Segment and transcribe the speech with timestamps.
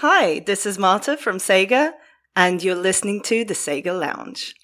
[0.00, 1.90] Hi, this is Marta from Sega,
[2.36, 4.54] and you're listening to the Sega Lounge.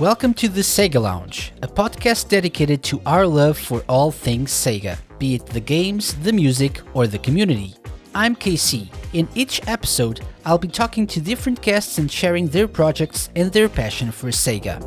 [0.00, 4.96] Welcome to the Sega Lounge, a podcast dedicated to our love for all things Sega,
[5.18, 7.74] be it the games, the music, or the community.
[8.14, 8.88] I'm KC.
[9.12, 13.68] In each episode, I'll be talking to different guests and sharing their projects and their
[13.68, 14.80] passion for Sega.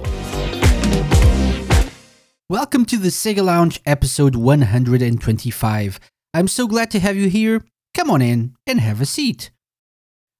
[2.49, 5.99] Welcome to the Sega Lounge episode 125.
[6.33, 7.63] I'm so glad to have you here.
[7.93, 9.51] Come on in and have a seat.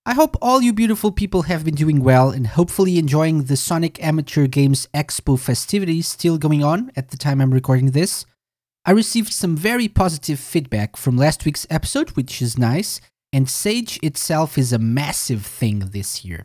[0.06, 4.04] I hope all you beautiful people have been doing well and hopefully enjoying the Sonic
[4.04, 8.26] Amateur Games Expo festivities still going on at the time I'm recording this.
[8.84, 13.00] I received some very positive feedback from last week's episode, which is nice,
[13.32, 16.44] and Sage itself is a massive thing this year.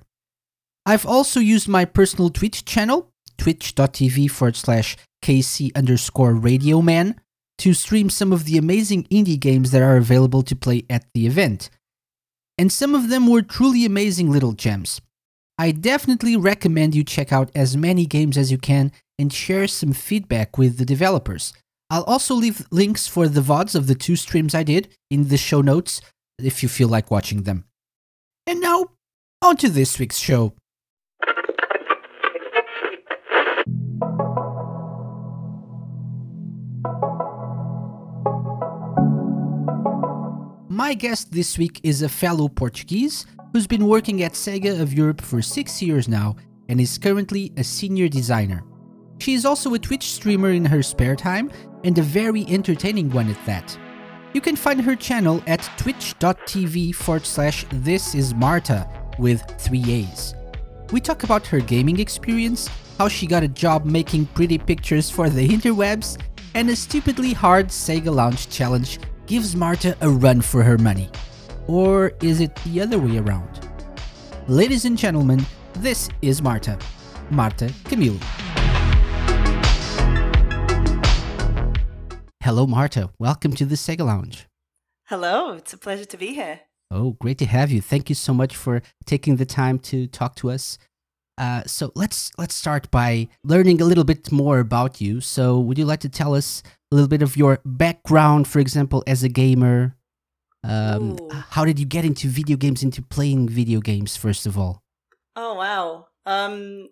[0.86, 7.20] I've also used my personal Twitch channel, twitch.tv forward slash KC underscore radio man,
[7.58, 11.28] to stream some of the amazing indie games that are available to play at the
[11.28, 11.70] event
[12.60, 15.00] and some of them were truly amazing little gems.
[15.58, 19.94] I definitely recommend you check out as many games as you can and share some
[19.94, 21.54] feedback with the developers.
[21.90, 25.38] I'll also leave links for the VODs of the two streams I did in the
[25.38, 26.02] show notes
[26.38, 27.64] if you feel like watching them.
[28.46, 28.88] And now,
[29.42, 30.54] on to this week's show.
[40.80, 45.20] My guest this week is a fellow Portuguese who's been working at Sega of Europe
[45.20, 46.38] for six years now
[46.70, 48.64] and is currently a senior designer.
[49.18, 51.52] She is also a Twitch streamer in her spare time
[51.84, 53.78] and a very entertaining one at that.
[54.32, 58.88] You can find her channel at twitch.tv forward slash this is Marta
[59.20, 60.34] with three A's.
[60.94, 65.30] We talk about her gaming experience, how she got a job making pretty pictures for
[65.30, 66.18] the interwebs,
[66.56, 68.98] and a stupidly hard Sega Lounge challenge
[69.30, 71.08] gives Marta a run for her money.
[71.68, 73.70] Or is it the other way around?
[74.48, 76.80] Ladies and gentlemen, this is Marta.
[77.30, 78.20] Marta Camilo.
[82.42, 83.12] Hello, Marta.
[83.20, 84.48] Welcome to the Sega Lounge.
[85.06, 86.62] Hello, it's a pleasure to be here.
[86.90, 87.82] Oh, great to have you.
[87.82, 90.80] Thank you so much for taking the time to talk to us.
[91.38, 95.22] Uh, so let's let's start by learning a little bit more about you.
[95.22, 99.04] So, would you like to tell us a little bit of your background, for example,
[99.06, 99.96] as a gamer.
[100.64, 101.18] Um,
[101.50, 104.84] how did you get into video games, into playing video games, first of all?
[105.36, 106.08] Oh, wow.
[106.26, 106.90] Um,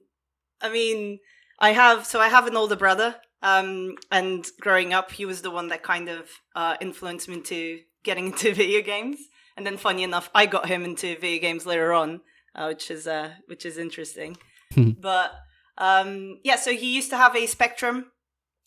[0.61, 1.19] I mean,
[1.59, 3.15] I have, so I have an older brother.
[3.41, 7.79] Um, and growing up, he was the one that kind of uh, influenced me into
[8.03, 9.17] getting into video games.
[9.55, 12.21] And then, funny enough, I got him into video games later on,
[12.55, 14.37] uh, which is uh, which is interesting.
[15.01, 15.31] but
[15.79, 18.11] um, yeah, so he used to have a Spectrum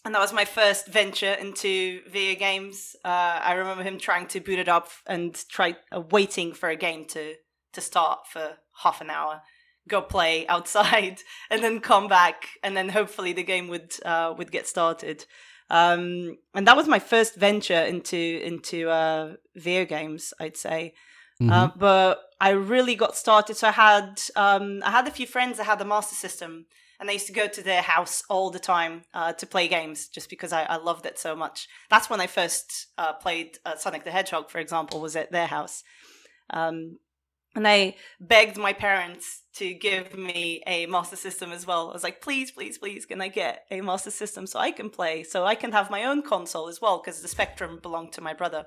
[0.04, 2.96] and that was my first venture into video games.
[3.04, 6.76] Uh, I remember him trying to boot it up and try uh, waiting for a
[6.76, 7.34] game to
[7.72, 9.42] to start for half an hour,
[9.88, 11.18] go play outside,
[11.50, 15.26] and then come back, and then hopefully the game would uh, would get started.
[15.68, 20.94] Um, and that was my first venture into into uh, video games, I'd say.
[21.40, 21.52] Mm-hmm.
[21.52, 23.56] Uh, but I really got started.
[23.56, 26.66] So I had um, I had a few friends that had the Master System
[27.00, 30.08] and I used to go to their house all the time uh, to play games
[30.08, 31.66] just because I, I, loved it so much.
[31.88, 35.46] That's when I first uh, played uh, Sonic the Hedgehog, for example, was at their
[35.46, 35.82] house.
[36.50, 36.98] Um,
[37.56, 41.90] and I begged my parents to give me a Master System as well.
[41.90, 44.90] I was like, please, please, please, can I get a Master System so I can
[44.90, 48.20] play, so I can have my own console as well, because the Spectrum belonged to
[48.20, 48.66] my brother.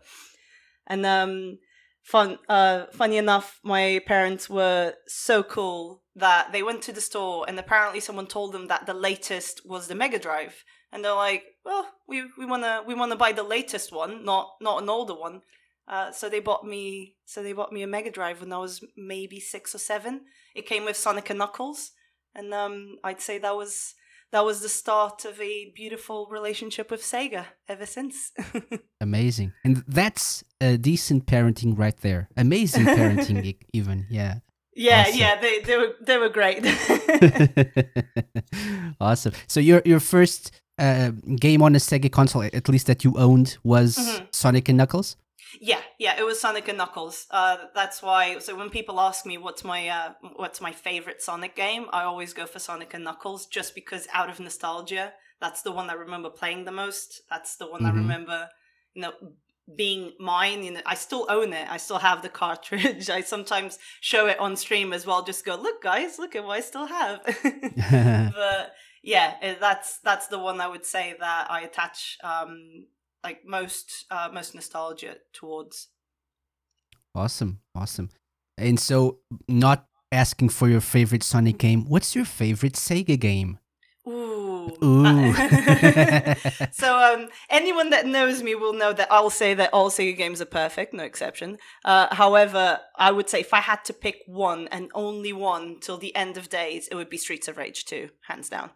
[0.88, 1.60] And um,
[2.04, 7.46] fun, uh, funny enough, my parents were so cool that they went to the store
[7.48, 11.44] and apparently someone told them that the latest was the Mega Drive, and they're like,
[11.66, 15.42] "Well, we we wanna we wanna buy the latest one, not not an older one."
[15.88, 18.84] Uh, so they bought me so they bought me a Mega Drive when I was
[18.96, 20.26] maybe six or seven.
[20.56, 21.92] It came with Sonic and Knuckles,
[22.36, 23.96] and um, I'd say that was
[24.34, 28.32] that was the start of a beautiful relationship with Sega ever since.
[29.02, 32.28] Amazing, and that's a decent parenting right there.
[32.36, 34.40] Amazing parenting, even yeah.
[34.76, 35.20] Yeah, awesome.
[35.20, 36.66] yeah, they they were they were great.
[39.00, 39.34] awesome.
[39.48, 43.58] So your your first uh, game on a Sega console, at least that you owned,
[43.64, 44.26] was mm-hmm.
[44.32, 45.16] Sonic and Knuckles.
[45.60, 47.28] Yeah, yeah, it was Sonic and Knuckles.
[47.30, 48.40] Uh, that's why.
[48.40, 52.34] So when people ask me what's my uh, what's my favorite Sonic game, I always
[52.34, 56.30] go for Sonic and Knuckles, just because out of nostalgia, that's the one I remember
[56.30, 57.22] playing the most.
[57.30, 57.98] That's the one mm-hmm.
[57.98, 58.50] I remember
[58.94, 59.14] you know
[59.78, 63.80] being mine you know i still own it i still have the cartridge i sometimes
[64.02, 66.86] show it on stream as well just go look guys look at what i still
[66.86, 67.22] have
[68.36, 72.86] but yeah eh, that's that's the one i would say that i attach um
[73.24, 75.90] like most uh most nostalgia towards
[77.16, 78.10] awesome awesome
[78.58, 83.60] and so not asking for your favorite sonic game what's your favorite sega game
[84.06, 84.78] Ooh.
[84.84, 85.34] Ooh.
[86.72, 90.42] so um, anyone that knows me will know that I'll say that all Sega games
[90.42, 91.58] are perfect, no exception.
[91.86, 95.98] Uh, however, I would say if I had to pick one and only one till
[95.98, 98.72] the end of days, it would be Streets of Rage 2, hands down.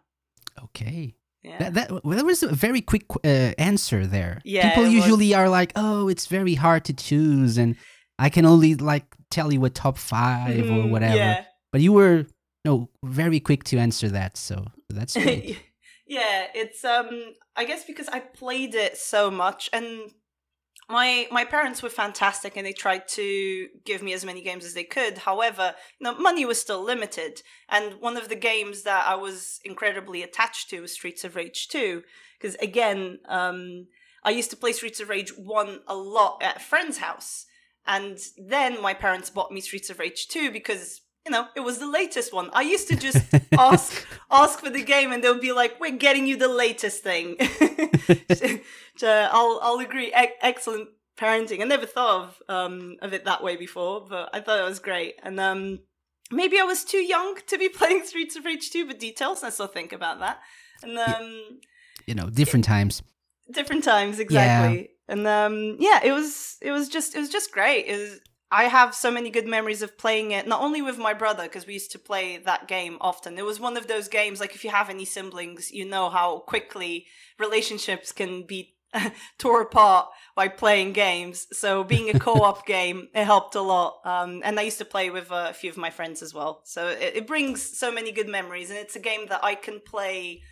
[0.64, 1.58] okay Yeah.
[1.70, 4.94] that, that, that was a very quick uh, answer there Yeah, people it was.
[4.94, 7.76] usually are like oh it's very hard to choose and
[8.18, 11.44] i can only like tell you a top 5 or Mhm, whatever Yeah.
[11.72, 12.26] but you were
[12.64, 15.58] no very quick to answer that so that's great
[16.06, 20.10] yeah, it's um I guess because I played it so much and
[20.88, 24.74] my my parents were fantastic and they tried to give me as many games as
[24.74, 25.18] they could.
[25.18, 27.42] However, you know, money was still limited.
[27.68, 31.68] And one of the games that I was incredibly attached to was Streets of Rage
[31.68, 32.02] 2.
[32.38, 33.86] Because again, um
[34.24, 37.46] I used to play Streets of Rage 1 a lot at a friend's house.
[37.86, 41.78] And then my parents bought me Streets of Rage 2 because you know, it was
[41.78, 42.50] the latest one.
[42.52, 43.22] I used to just
[43.58, 47.36] ask ask for the game and they'll be like, "We're getting you the latest thing."
[48.96, 50.08] so I'll I'll agree.
[50.08, 50.88] E- excellent
[51.18, 51.60] parenting.
[51.60, 54.78] I never thought of um of it that way before, but I thought it was
[54.78, 55.16] great.
[55.22, 55.80] And um
[56.30, 59.42] maybe I was too young to be playing Streets of Rage 2, but details.
[59.42, 60.38] I still think about that.
[60.82, 61.60] And um
[62.06, 63.02] you know different times
[63.50, 67.86] different times exactly and um yeah it was it was just it was just great
[67.86, 71.12] it was i have so many good memories of playing it not only with my
[71.14, 73.38] brother because we used to play that game often.
[73.38, 76.38] It was one of those games like if you have any siblings you know how
[76.40, 77.06] quickly
[77.38, 78.74] relationships can be
[79.38, 81.46] tore apart by playing games.
[81.52, 85.10] So being a co-op game it helped a lot um, and i used to play
[85.10, 86.62] with uh, a few of my friends as well.
[86.64, 89.80] So it, it brings so many good memories and it's a game that i can
[89.86, 90.42] play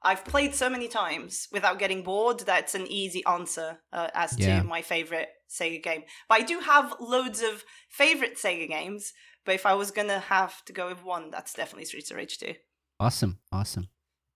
[0.00, 4.60] I've played so many times without getting bored That's an easy answer uh, as Yeah.
[4.60, 6.02] to my favorite Sega game.
[6.28, 9.12] But I do have loads of favorite Sega games.
[9.44, 12.38] But if I was gonna have to go with one, that's definitely Streets of Rage
[12.38, 12.54] 2.
[13.00, 13.88] awesome awesome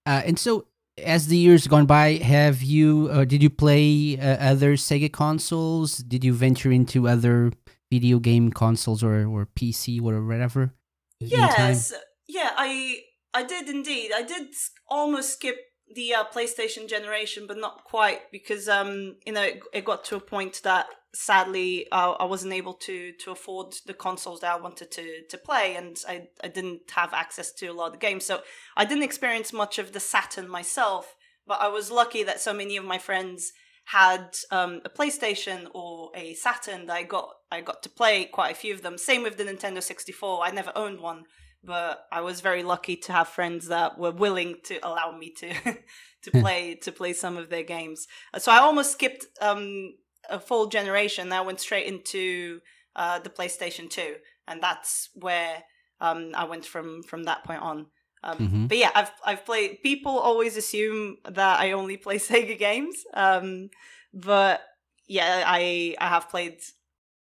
[0.05, 0.67] uh, and so
[0.97, 5.97] as the years gone by have you uh, did you play uh, other sega consoles
[5.97, 7.51] did you venture into other
[7.93, 10.73] video game consoles or, or pc or whatever?
[11.19, 11.93] Yes,
[12.27, 12.99] yeah, I
[13.33, 14.11] I did indeed.
[14.13, 14.47] I did
[14.87, 15.57] almost skip
[15.93, 20.15] the uh, PlayStation generation, but not quite because um you know it, it got to
[20.15, 24.59] a point that sadly uh, I wasn't able to to afford the consoles that I
[24.59, 27.99] wanted to to play, and I I didn't have access to a lot of the
[27.99, 28.41] games, so
[28.75, 31.15] I didn't experience much of the Saturn myself.
[31.45, 33.51] But I was lucky that so many of my friends
[33.85, 38.51] had um, a PlayStation or a Saturn that I got I got to play quite
[38.51, 38.97] a few of them.
[38.97, 40.43] Same with the Nintendo 64.
[40.43, 41.25] I never owned one,
[41.63, 45.53] but I was very lucky to have friends that were willing to allow me to
[46.23, 48.07] to play to play some of their games.
[48.37, 49.93] So I almost skipped um,
[50.29, 51.31] a full generation.
[51.31, 52.61] I went straight into
[52.95, 54.15] uh, the PlayStation 2,
[54.47, 55.63] and that's where
[55.99, 57.87] um, I went from from that point on.
[58.23, 58.67] Um, Mhm.
[58.69, 59.81] But yeah, I've I've played.
[59.83, 63.69] People always assume that I only play Sega games, um,
[64.13, 64.61] but
[65.07, 66.59] yeah, I I have played.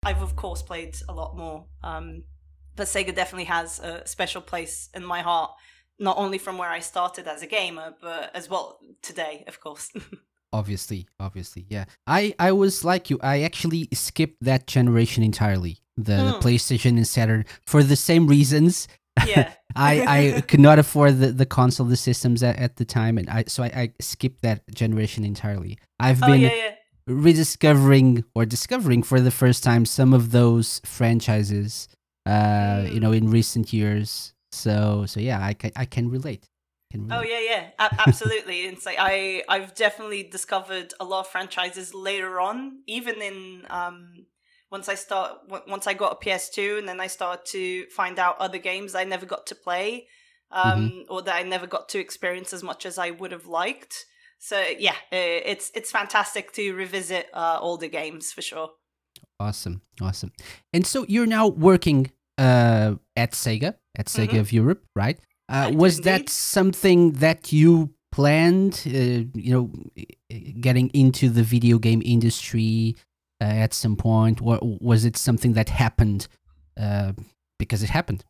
[0.02, 1.66] I've of course played a lot more.
[1.82, 2.24] Um,
[2.76, 5.52] but Sega definitely has a special place in my heart,
[5.98, 9.90] not only from where I started as a gamer, but as well today, of course.
[10.52, 16.02] obviously obviously yeah i i was like you i actually skipped that generation entirely the,
[16.02, 16.40] the Hmm.
[16.46, 18.88] playstation and saturn for the same reasons
[19.26, 19.52] yeah.
[19.76, 20.02] i
[20.36, 23.44] i could not afford the, the console the systems at, at the time and i
[23.46, 26.74] so I, I skipped that generation entirely i've Oh been yeah, yeah.
[27.06, 31.88] rediscovering or discovering for the first time some of those franchises
[32.26, 33.02] uh you Mm.
[33.02, 36.44] know in recent years so so yeah i can i can relate
[36.90, 38.60] can Oh yeah, yeah, A- absolutely.
[38.62, 44.26] it's like I I've definitely discovered a lot of franchises later on, even in um
[44.70, 48.18] once I start on- once I got a PS2, and then I started to find
[48.18, 50.06] out other games I never got to play,
[50.52, 54.06] um, or that I never got to experience as much as I would have liked.
[54.38, 58.70] So yeah, it's it's fantastic to revisit uh, older games for sure.
[59.38, 60.32] Awesome, awesome.
[60.72, 64.40] And so you're now working uh, at Sega, at Sega Mhm.
[64.40, 65.18] of Europe, right?
[65.50, 68.82] Uh, was that something that you planned?
[68.86, 69.72] Uh, you know,
[70.60, 72.94] getting into the video game industry
[73.40, 76.28] uh, at some point, or was it something that happened
[76.80, 77.12] uh,
[77.58, 78.24] because it happened?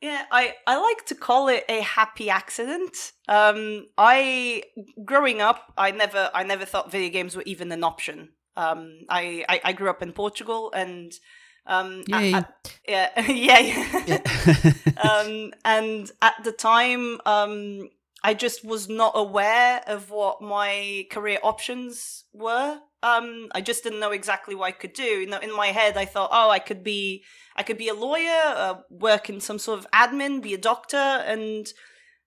[0.00, 3.12] Yeah, I, I like to call it a happy accident.
[3.28, 4.64] Um, I
[5.04, 8.30] growing up, I never I never thought video games were even an option.
[8.56, 11.12] Um, I, I, I grew up in Portugal, and
[11.66, 14.18] um, at- at- yeah, yeah, yeah.
[14.46, 14.72] Yeah.
[15.10, 17.88] um, and at the time, um,
[18.24, 22.78] I just was not aware of what my career options were.
[23.02, 25.02] Um, I just didn't know exactly what I could do.
[25.02, 27.24] You know, in my head, I thought, oh, I could be,
[27.56, 30.96] I could be a lawyer, uh, work in some sort of admin, be a doctor,
[30.96, 31.66] and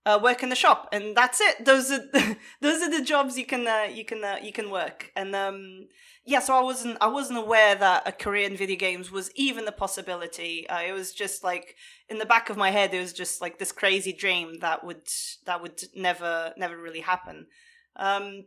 [0.05, 1.65] uh, work in the shop, and that's it.
[1.65, 2.05] Those are
[2.61, 5.11] those are the jobs you can uh, you can uh, you can work.
[5.15, 5.87] And um,
[6.25, 9.67] yeah, so I wasn't I wasn't aware that a career in video games was even
[9.67, 10.67] a possibility.
[10.69, 11.75] Uh, it was just like
[12.09, 15.07] in the back of my head, it was just like this crazy dream that would
[15.45, 17.47] that would never never really happen.
[17.95, 18.45] Um,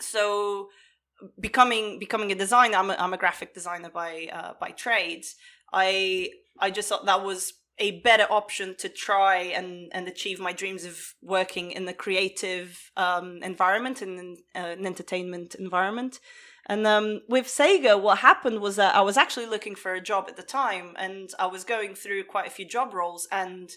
[0.00, 0.68] so
[1.40, 5.24] becoming becoming a designer, I'm a, I'm a graphic designer by uh, by trade.
[5.72, 10.52] I I just thought that was a better option to try and and achieve my
[10.52, 16.20] dreams of working in the creative um, environment and uh, an entertainment environment.
[16.66, 20.26] And um, with Sega, what happened was that I was actually looking for a job
[20.28, 23.70] at the time, and I was going through quite a few job roles, and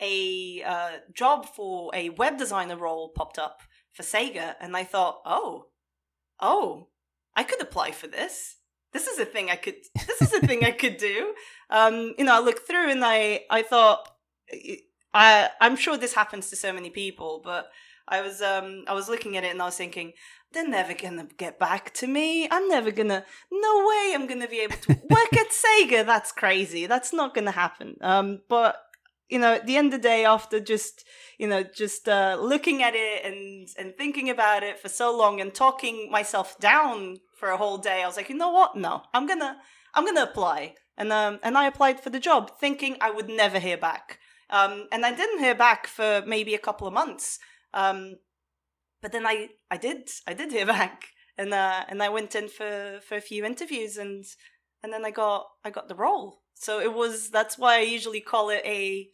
[0.00, 5.20] a uh, job for a web designer role popped up for Sega, and I thought,
[5.24, 5.66] oh,
[6.38, 6.88] oh,
[7.34, 8.56] I could apply for this.
[8.92, 9.76] This is a thing I could.
[10.06, 11.34] This is a thing I could do.
[11.70, 14.08] Um, you know, I looked through and I, I thought,
[15.12, 17.70] I, I'm sure this happens to so many people, but
[18.08, 20.12] I was, um, I was looking at it and I was thinking,
[20.52, 22.48] they're never gonna get back to me.
[22.50, 23.24] I'm never gonna.
[23.50, 24.12] No way.
[24.14, 26.06] I'm gonna be able to work at Sega.
[26.06, 26.86] That's crazy.
[26.86, 27.96] That's not gonna happen.
[28.00, 28.76] Um, but
[29.28, 31.04] you know, at the end of the day, after just
[31.38, 35.40] you know, just uh, looking at it and and thinking about it for so long
[35.40, 38.76] and talking myself down for a whole day, I was like, you know what?
[38.76, 39.58] No, I'm gonna
[39.94, 40.74] I'm gonna apply.
[40.96, 44.18] And um and I applied for the job, thinking I would never hear back.
[44.50, 47.38] Um, and I didn't hear back for maybe a couple of months.
[47.74, 48.16] Um,
[49.02, 52.48] but then I I did I did hear back, and uh, and I went in
[52.48, 54.24] for for a few interviews, and
[54.82, 56.42] and then I got I got the role.
[56.54, 59.08] So it was that's why I usually call it a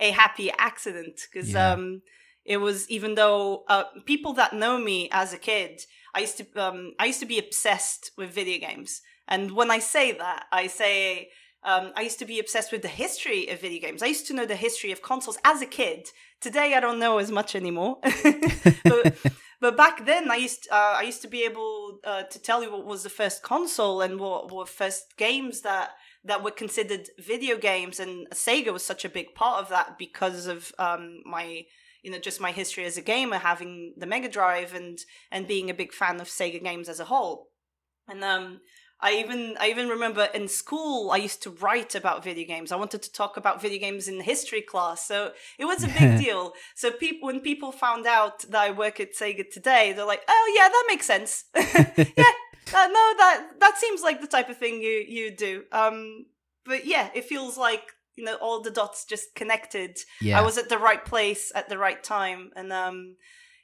[0.00, 1.72] a happy accident because Yeah.
[1.72, 2.02] um
[2.44, 5.80] it was even though uh, people that know me as a kid
[6.14, 9.78] I used to um I used to be obsessed with video games and when I
[9.78, 11.30] say that I say
[11.66, 14.00] um, I used to be obsessed with the history of video games.
[14.00, 16.08] I used to know the history of consoles as a kid.
[16.40, 17.98] Today, I don't know as much anymore.
[18.84, 19.16] but,
[19.60, 22.70] but back then, I used uh, I used to be able uh, to tell you
[22.70, 25.90] what was the first console and what were first games that
[26.24, 27.98] that were considered video games.
[27.98, 31.64] And Sega was such a big part of that because of um, my
[32.04, 35.00] you know just my history as a gamer, having the Mega Drive and
[35.32, 37.48] and being a big fan of Sega games as a whole.
[38.08, 38.60] And um,
[39.00, 42.72] I even I even remember in school I used to write about video games.
[42.72, 46.18] I wanted to talk about video games in history class, so it was a big
[46.24, 46.54] deal.
[46.74, 50.54] So people when people found out that I work at Sega today, they're like, "Oh
[50.56, 51.44] yeah, that makes sense.
[51.54, 52.32] yeah,
[52.74, 56.26] uh, no, that that seems like the type of thing you you do." Um,
[56.64, 59.98] but yeah, it feels like you know all the dots just connected.
[60.22, 60.38] yeah.
[60.38, 63.16] I was at the right place at the right time, and um,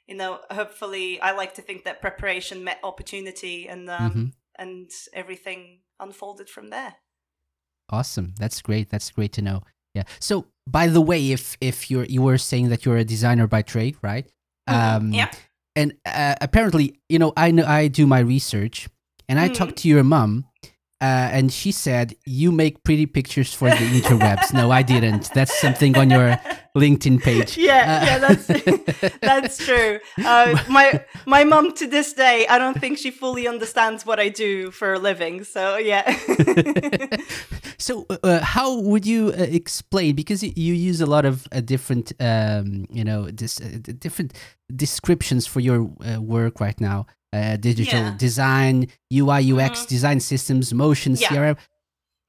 [0.05, 4.33] you know, hopefully, I like to think that preparation met opportunity, and um, Mhm.
[4.57, 6.95] And everything unfolded from there.
[7.89, 8.33] Awesome.
[8.39, 8.89] That's great.
[8.89, 9.63] That's great to know.
[9.93, 10.03] Yeah.
[10.19, 13.61] So, by the way, if if you're you were saying that you're a designer by
[13.61, 14.25] trade, right?
[14.67, 15.31] Um, yeah.
[15.75, 18.87] And uh, apparently, you know, I know I do my research,
[19.27, 19.53] and I Mhm.
[19.53, 20.45] talked to your mom,
[21.03, 24.53] uh, and she said you make pretty pictures for the interwebs.
[24.53, 25.29] no, I didn't.
[25.33, 26.39] That's something on your
[26.75, 27.57] LinkedIn page.
[27.63, 28.47] Yeah, Uh, yeah, that's
[29.21, 29.99] that's true.
[30.17, 34.29] Uh, my my mom to this day, I don't think she fully understands what I
[34.29, 35.43] do for a living.
[35.43, 36.05] So yeah.
[37.77, 40.15] so, uh, how would you uh, explain?
[40.15, 43.31] Because you use a lot of uh, different, um, you know, uh,
[43.99, 44.33] different
[44.75, 47.05] descriptions for your uh, work right now.
[47.31, 48.15] Uh, digital Yeah.
[48.17, 49.87] design, UI, UX, Mhm.
[49.87, 51.29] design systems, motion, Yeah.
[51.29, 51.57] CRM.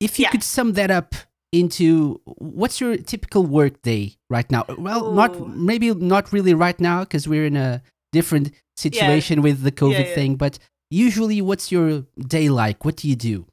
[0.00, 0.30] If you Yeah.
[0.30, 1.14] could sum that up
[1.52, 4.64] into what's your typical work day right now?
[4.78, 9.70] Well, not maybe not really right now because we're in a different situation with the
[9.72, 10.36] COVID thing.
[10.36, 10.58] But
[10.90, 12.84] usually, what's your day like?
[12.84, 13.46] What do you do?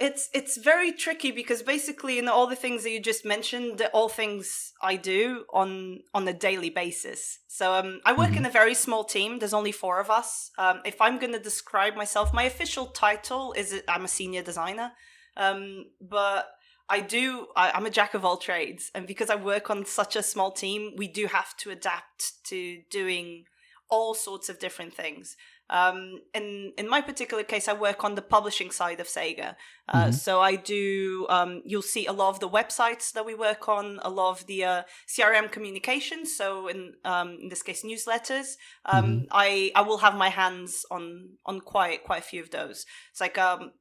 [0.00, 3.82] It's it's very tricky because basically, you know, all the things that you just mentioned,
[3.92, 7.38] all things I do on on a daily basis.
[7.48, 9.38] So um, I work in a very small team.
[9.38, 10.50] There's only four of us.
[10.58, 14.92] Um, if I'm going to describe myself, my official title is I'm a senior designer,
[15.36, 16.48] um, but
[16.88, 17.46] I do.
[17.56, 20.50] I, I'm a jack of all trades, and because I work on such a small
[20.50, 23.44] team, we do have to adapt to doing
[23.88, 25.36] all sorts of different things.
[25.70, 29.56] Um, in in my particular case, I work on the publishing side of Sega.
[29.88, 30.12] Uh, mm-hmm.
[30.12, 31.26] So I do.
[31.30, 34.46] Um, you'll see a lot of the websites that we work on, a lot of
[34.46, 36.36] the uh, CRM communications.
[36.36, 38.56] So in um, in this case, newsletters.
[38.84, 39.24] Um, mm-hmm.
[39.30, 42.84] I I will have my hands on on quite quite a few of those.
[43.10, 43.72] It's like um,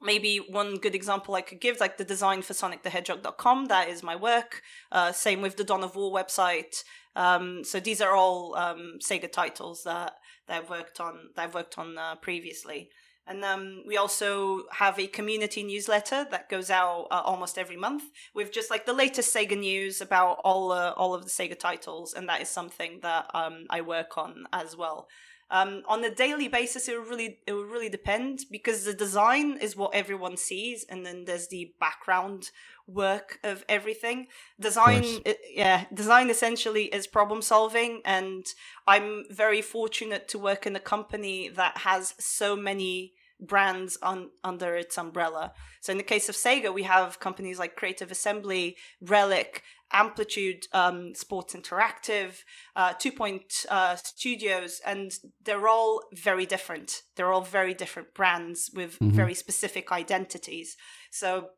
[0.00, 3.66] maybe one good example I could give, like the design for SonicTheHedgehog.com.
[3.66, 4.62] That is my work.
[4.92, 6.84] Uh, same with the Dawn of War website.
[7.14, 10.14] Um, so these are all um, Sega titles that,
[10.46, 12.90] that I've worked on that I've worked on uh, previously.
[13.28, 18.04] And um, we also have a community newsletter that goes out uh, almost every month
[18.34, 22.14] with just like the latest Sega news about all uh, all of the Sega titles,
[22.14, 25.08] and that is something that um, I work on as well.
[25.50, 29.58] Um, on a daily basis, it will really it will really depend because the design
[29.60, 32.50] is what everyone sees, and then there's the background
[32.88, 34.26] work of everything.
[34.58, 38.44] Design, it, yeah, design essentially is problem solving, and
[38.88, 44.76] I'm very fortunate to work in a company that has so many brands on under
[44.76, 45.52] its umbrella.
[45.80, 49.62] So in the case of Sega, we have companies like Creative Assembly, Relic,
[49.92, 52.42] Amplitude, um, Sports Interactive,
[52.74, 55.12] uh, Two Point uh, Studios, and
[55.44, 57.02] they're all very different.
[57.14, 59.10] They're all very different brands with mm-hmm.
[59.10, 60.76] very specific identities.
[61.10, 61.50] So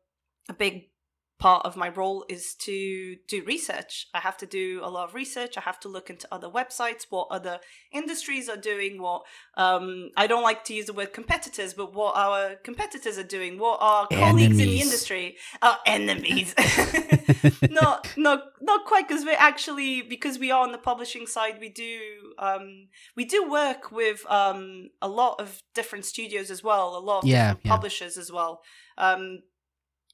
[0.47, 0.89] a big
[1.39, 4.07] part of my role is to do research.
[4.13, 5.57] I have to do a lot of research.
[5.57, 7.59] I have to look into other websites, what other
[7.93, 9.23] industries are doing, what
[9.55, 13.57] um, I don't like to use the word competitors, but what our competitors are doing,
[13.57, 14.27] what our enemies.
[14.29, 16.53] colleagues in the industry, our enemies.
[17.69, 21.69] not not not quite because we're actually because we are on the publishing side, we
[21.69, 21.99] do
[22.37, 27.23] um, we do work with um, a lot of different studios as well, a lot
[27.23, 27.71] of yeah, different yeah.
[27.71, 28.61] publishers as well.
[28.97, 29.39] Um,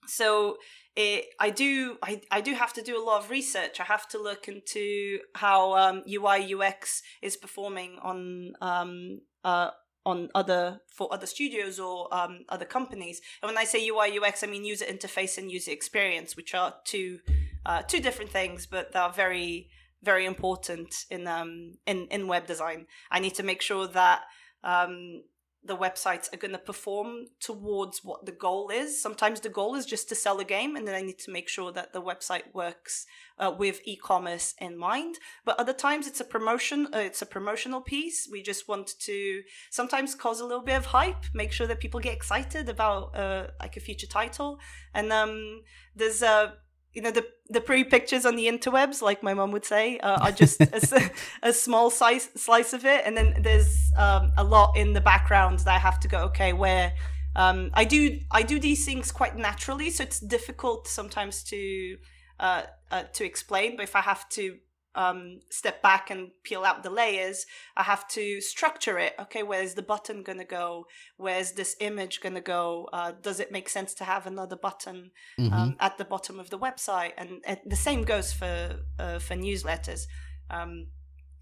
[0.08, 0.58] so
[0.96, 3.80] it, I do I, I do have to do a lot of research.
[3.80, 9.72] I have to look into how um, UI UX is performing on um, uh,
[10.06, 13.22] on other for other studios or um, other companies.
[13.42, 16.76] And when I say UI UX, I mean user interface and user experience, which are
[16.86, 17.20] two
[17.66, 19.70] uh, two different things, but they are very
[20.02, 22.86] very important in um in in web design.
[23.12, 24.22] I need to make sure that
[24.64, 25.24] um,
[25.66, 29.02] the websites are going to perform towards what the goal is.
[29.02, 31.50] Sometimes the goal is just to sell a game, and then I need to make
[31.50, 33.06] sure that the website works
[33.40, 35.16] uh, with e-commerce in mind.
[35.44, 38.28] But other times it's a promotion, uh, it's a promotional piece.
[38.32, 42.00] We just want to sometimes cause a little bit of hype, make sure that people
[42.00, 44.60] get excited about uh, like a future title.
[44.94, 45.62] And um,
[45.96, 46.54] there's a
[46.96, 50.20] you know the the pretty pictures on the interwebs, like my mom would say, uh,
[50.22, 51.12] are just a,
[51.44, 55.60] a, small size slice of it, and then there's um, a lot in the background
[55.60, 56.20] that I have to go.
[56.30, 56.94] Okay, where
[57.36, 61.98] um, I do I do these things quite naturally, so it's difficult sometimes to
[62.40, 63.76] uh, uh, to explain.
[63.76, 64.58] But if I have to
[64.96, 69.14] um, step back and peel out the layers, I have to structure it.
[69.20, 70.86] Okay, where's the button going to go?
[71.18, 72.90] Where's this image going to go?
[72.92, 75.54] Uh, does it make sense to have another button mm-hmm.
[75.54, 77.12] um, at the bottom of the website?
[77.18, 80.08] And, and the same goes for uh, for newsletters.
[80.50, 80.88] Um,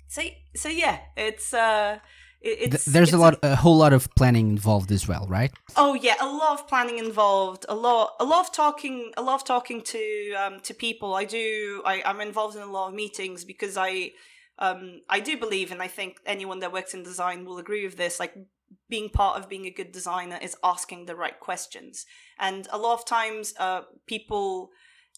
[0.07, 0.21] so
[0.55, 1.53] so yeah, it's.
[1.53, 1.99] Uh,
[2.43, 5.51] it's, there's it's a lot, a, a whole lot of planning involved as well, right?
[5.77, 7.65] Oh yeah, a lot of planning involved.
[7.69, 11.13] A lot, a lot of talking, a lot of talking to um, to people.
[11.13, 11.81] I do.
[11.85, 14.11] I, I'm involved in a lot of meetings because I,
[14.59, 17.95] um, I do believe, and I think anyone that works in design will agree with
[17.95, 18.19] this.
[18.19, 18.35] Like
[18.89, 22.05] being part of being a good designer is asking the right questions,
[22.37, 24.71] and a lot of times, uh, people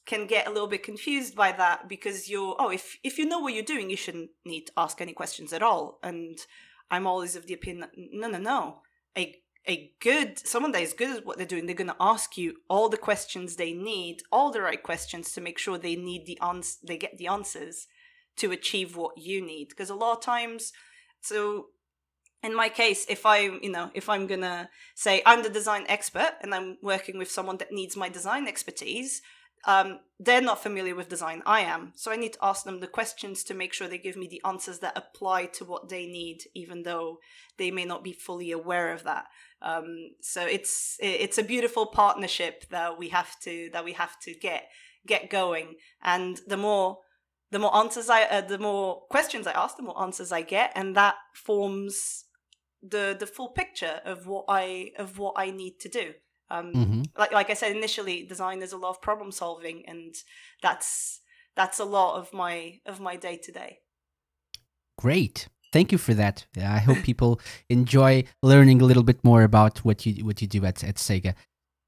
[0.05, 3.39] can get a little bit confused by that because you're oh if if you know
[3.39, 6.37] what you're doing you shouldn't need to ask any questions at all and
[6.91, 8.81] I'm always of the opinion no, no, no.
[9.17, 9.35] A
[9.67, 12.57] a good someone that is good at what they're doing, they're going to ask you
[12.69, 16.39] all the questions they need, all the right questions to make sure they need the
[16.41, 17.87] ans- they get the answers
[18.37, 19.69] to achieve what you need.
[19.69, 20.71] Because a lot of times,
[21.21, 21.67] so
[22.43, 26.33] in my case, if I, you know, if I'm gonna say I'm the design expert
[26.41, 29.21] and I'm working with someone that needs my design expertise,
[29.65, 31.41] um, they're not familiar with design.
[31.45, 31.91] I am.
[31.95, 34.41] So I need to ask them the questions to make sure they give me the
[34.45, 37.19] answers that apply to what they need, even though
[37.57, 39.25] they may not be fully aware of that.
[39.61, 44.33] Um, so it's it's a beautiful partnership that we have to that we have to
[44.35, 44.69] get
[45.05, 45.75] get going.
[46.03, 46.99] And the more
[47.51, 50.71] the more answers I uh, the more questions I ask, the more answers I get,
[50.75, 52.25] and that forms
[52.81, 56.13] the the full picture of what I of what I need to do.
[56.49, 57.01] Um, mm-hmm.
[57.17, 60.13] Like like I said initially, design is a lot of problem solving, and
[60.61, 61.21] that's
[61.55, 63.79] that's a lot of my of my day to day.
[64.97, 66.45] Great, thank you for that.
[66.57, 70.65] I hope people enjoy learning a little bit more about what you what you do
[70.65, 71.33] at at Sega.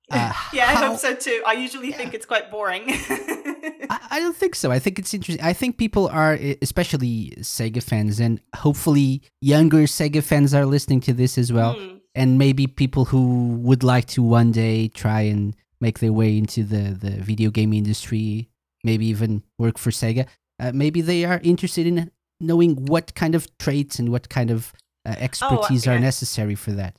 [0.10, 1.44] Uh, yeah, I how- hope so too.
[1.46, 2.84] I usually think it's quite boring.
[2.88, 4.72] I, I don't think so.
[4.72, 5.46] I think it's interesting.
[5.46, 11.14] I think people are, especially Sega fans, and hopefully younger Sega fans are listening to
[11.14, 11.74] this as well.
[11.74, 11.97] Hmm.
[12.18, 16.64] And maybe people who would like to one day try and make their way into
[16.64, 18.50] the, the video game industry,
[18.84, 20.26] maybe even work for Sega,
[20.60, 24.74] uh, maybe they are interested in knowing what kind of traits and what kind of
[25.06, 26.00] uh, expertise are yeah.
[26.00, 26.98] necessary for that.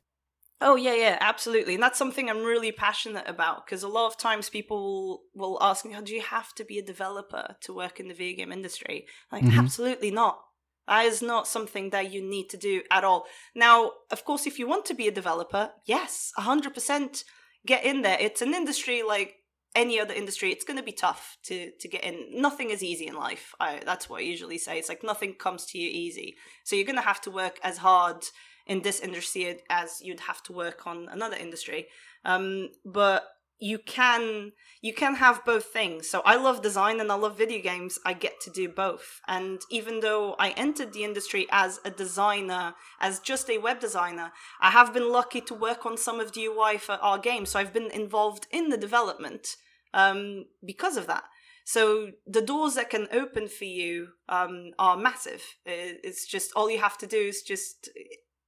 [0.61, 4.19] Oh yeah, yeah, absolutely, and that's something I'm really passionate about because a lot of
[4.19, 8.01] times people will ask me, "Oh, do you have to be a developer to work
[8.01, 9.57] in the video game industry?" Like, Mhm.
[9.57, 10.41] absolutely not.
[10.89, 13.27] That is not something that you need to do at all.
[13.55, 17.25] Now, of course, if you want to be a developer, yes, hundred percent,
[17.67, 18.17] get in there.
[18.19, 19.35] It's an industry like
[19.75, 20.51] any other industry.
[20.51, 22.41] It's going to be tough to to get in.
[22.41, 23.55] Nothing is easy in life.
[23.61, 24.79] I, that's what I usually say.
[24.79, 26.37] It's like nothing comes to you easy.
[26.65, 28.25] So you're going to have to work as hard
[28.67, 31.87] in this industry as you'd have to work on another industry.
[32.25, 33.25] Um, but
[33.59, 36.09] you can you can have both things.
[36.09, 37.99] So I love design and I love video games.
[38.05, 39.21] I get to do both.
[39.27, 44.33] And even though I entered the industry as a designer, as just a web designer,
[44.61, 47.51] I have been lucky to work on some of the UI for our games.
[47.51, 49.57] So I've been involved in the development
[49.93, 51.25] um, because of that.
[51.65, 55.43] So the doors that can open for you um, are massive.
[55.67, 57.91] It's just all you have to do is just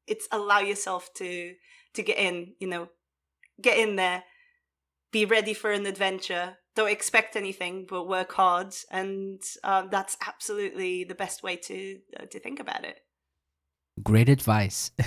[0.07, 1.55] it's allow yourself to
[1.95, 2.55] to get in.
[2.61, 2.89] You know,
[3.61, 4.25] get in there,
[5.13, 6.57] be ready for an adventure.
[6.77, 12.27] Don't expect anything, but work hard, and um, that's absolutely the best way to uh,
[12.27, 13.01] to think about it.
[14.03, 14.93] Great advice.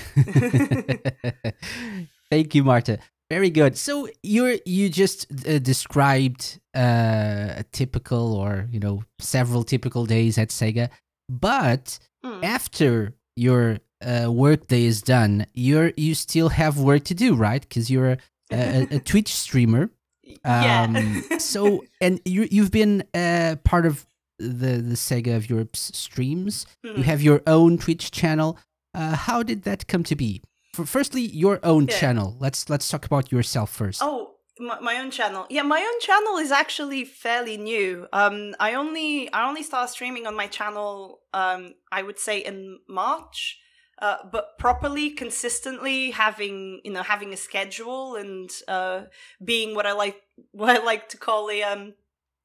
[2.29, 2.99] Thank you, Marta.
[3.29, 3.77] Very good.
[3.77, 10.37] So you're you just uh, described uh, a typical or you know several typical days
[10.37, 10.89] at Sega,
[11.29, 12.41] but Mm.
[12.41, 17.61] after your uh, work day is done, you're you still have work to do, right?
[17.61, 18.17] Because you're
[18.51, 19.89] a, a, Twitch streamer.
[20.23, 20.83] yeah.
[20.83, 24.05] Um, so and you you've been uh, part of
[24.39, 26.65] the the Sega of Europe's streams.
[26.85, 26.97] Mm.
[26.97, 28.57] You have your own Twitch channel.
[28.93, 30.41] Uh, how did that come to be?
[30.73, 31.99] For, firstly, your own Yeah.
[31.99, 32.37] channel.
[32.39, 34.01] Let's let's talk about yourself first.
[34.03, 35.45] Oh, my, my own channel.
[35.49, 38.07] Yeah, my own channel is actually fairly new.
[38.13, 41.19] Um, I only I only started streaming on my channel.
[41.33, 43.59] Um, I would say in March.
[43.99, 49.03] Uh, but properly, consistently having you know having a schedule and uh,
[49.43, 51.93] being what I like what I like to call a um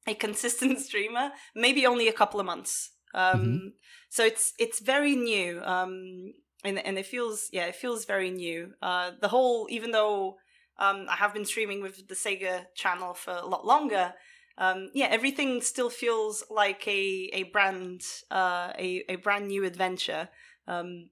[0.07, 2.91] a consistent streamer, maybe only a couple of months.
[3.13, 3.73] Um, Mhm.
[4.09, 5.61] so it's it's very new.
[5.63, 6.33] Um,
[6.63, 8.73] and and it feels yeah it feels very new.
[8.81, 10.37] Uh, the whole even though
[10.77, 14.13] um, I have been streaming with the Sega channel for a lot longer.
[14.57, 20.29] Um, yeah, everything still feels like a a brand uh, a a brand new adventure.
[20.67, 21.09] Um,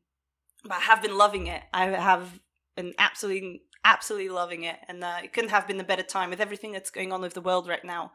[0.67, 1.61] but I have been loving it.
[1.73, 2.39] I have
[2.75, 6.41] been absolutely absolutely loving it, and uh, it couldn't have been a better time with
[6.41, 8.11] everything that's going on with the world right now.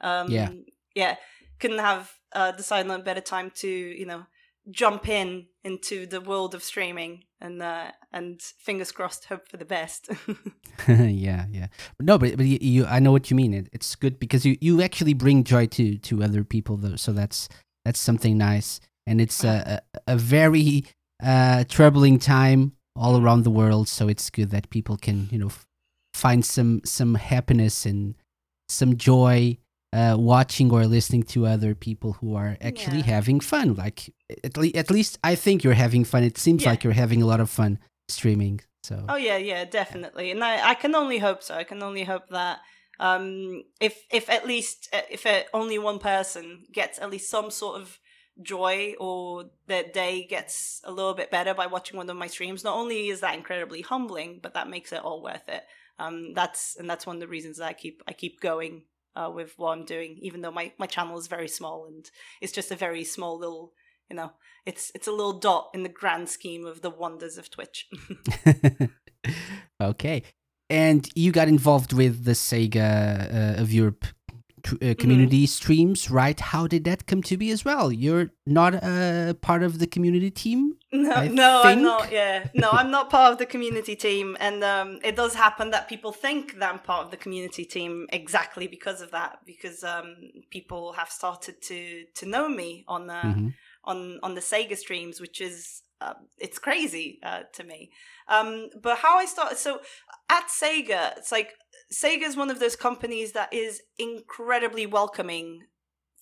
[0.00, 0.50] Um, Yeah.
[0.94, 1.16] yeah,
[1.58, 4.24] couldn't have uh, decided on a better time to you know
[4.70, 9.64] jump in into the world of streaming and uh, and fingers crossed hope for the
[9.64, 10.08] best
[10.88, 11.66] yeah, yeah.
[11.98, 13.52] No, but but you, you, I know what you mean.
[13.54, 16.96] It, it's good because you, you actually bring joy to to other people, though.
[16.96, 17.48] So that's
[17.84, 20.84] that's something nice, and it's a a, a very
[21.22, 23.88] uh, troubling time all around the world.
[23.88, 25.66] So it's good that people can you know f-
[26.14, 28.14] find some some happiness and
[28.68, 29.58] some joy
[29.92, 33.14] uh, watching or listening to other people who are actually Yeah.
[33.16, 33.74] having fun.
[33.74, 34.12] Like
[34.44, 36.22] at, le- at least I think you're having fun.
[36.22, 36.70] It seems Yeah.
[36.70, 37.78] like you're having a lot of fun
[38.08, 38.60] streaming.
[38.82, 41.54] So Oh yeah, yeah, definitely, and I, I can only hope so.
[41.54, 42.60] I can only hope that
[42.98, 47.50] um, if if at least uh, if uh, only one person gets at least some
[47.50, 47.98] sort of
[48.42, 52.64] joy or their day gets a little bit better by watching one of my streams,
[52.64, 55.62] not only is that incredibly humbling, but that makes it all worth it.
[55.98, 59.30] Um, that's and that's one of the reasons that I keep I keep going uh,
[59.34, 62.70] with what I'm doing, even though my my channel is very small and it's just
[62.70, 63.72] a very small little.
[64.08, 64.32] You know,
[64.66, 67.88] it's it's a little dot in the grand scheme of the wonders of Twitch.
[69.80, 70.22] okay.
[70.68, 74.04] And you got involved with the Sega uh, of Europe
[74.82, 76.38] uh, community streams, right?
[76.38, 77.90] How did that come to be as well?
[77.92, 80.76] You're not a part of the community team?
[80.92, 82.10] No, I no, I'm not.
[82.10, 85.88] Yeah, no, I'm not part of the community team, and um, it does happen that
[85.88, 89.38] people think that I'm part of the community team exactly because of that.
[89.46, 90.16] Because um,
[90.50, 93.54] people have started to to know me on the Mhm.
[93.84, 97.90] on on the Sega streams, which is uh, it's crazy uh, to me.
[98.28, 99.80] Um, but how I started, so
[100.28, 101.50] at Sega, it's like
[101.92, 105.62] Sega is one of those companies that is incredibly welcoming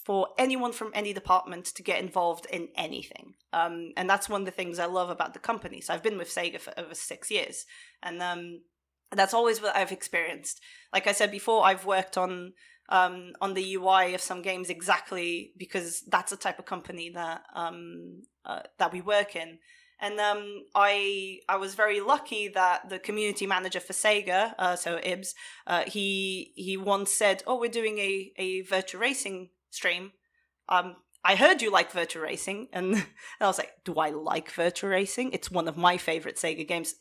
[0.04, 3.34] for anyone from any department to get involved in anything.
[3.52, 5.82] Um, and that's one of the things I love about the company.
[5.82, 7.66] So I've been with Sega for over six years,
[8.02, 8.62] and um,
[9.12, 10.62] that's always what I've experienced.
[10.94, 12.54] Like I said before, I've worked on
[12.88, 17.42] um, on the UI of some games exactly because that's the type of company that
[17.54, 19.58] um, uh, that we work in.
[20.00, 24.98] And um, I I was very lucky that the community manager for Sega, uh, so
[24.98, 25.34] Ibs,
[25.66, 30.12] uh, he he once said, "Oh, we're doing a a Virtua Racing stream.
[30.68, 33.06] Um, I heard you like Virtua Racing," and, and
[33.40, 35.32] I was like, "Do I like Virtua Racing?
[35.32, 36.94] It's one of my favorite Sega games.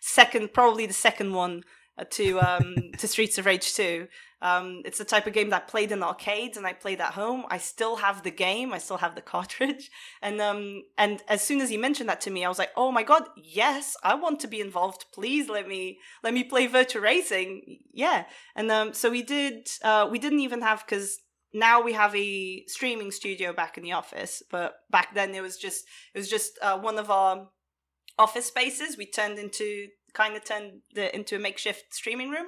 [0.00, 1.64] Second, probably the second one
[2.10, 4.06] to um, to Streets of Rage 2.
[4.42, 7.12] Um, it's the type of game that I played in arcades and I played at
[7.12, 7.44] home.
[7.48, 8.72] I still have the game.
[8.72, 9.90] I still have the cartridge.
[10.20, 12.90] And um, and as soon as he mentioned that to me, I was like, oh
[12.90, 15.06] my god, yes, I want to be involved.
[15.14, 17.78] Please let me let me play Virtua Racing.
[17.92, 18.24] Yeah.
[18.56, 19.68] And um, so we did.
[19.82, 21.20] Uh, we didn't even have because
[21.54, 25.56] now we have a streaming studio back in the office, but back then it was
[25.56, 27.48] just it was just uh, one of our
[28.18, 28.96] office spaces.
[28.96, 32.46] We turned into kind of turned the, into a makeshift streaming room.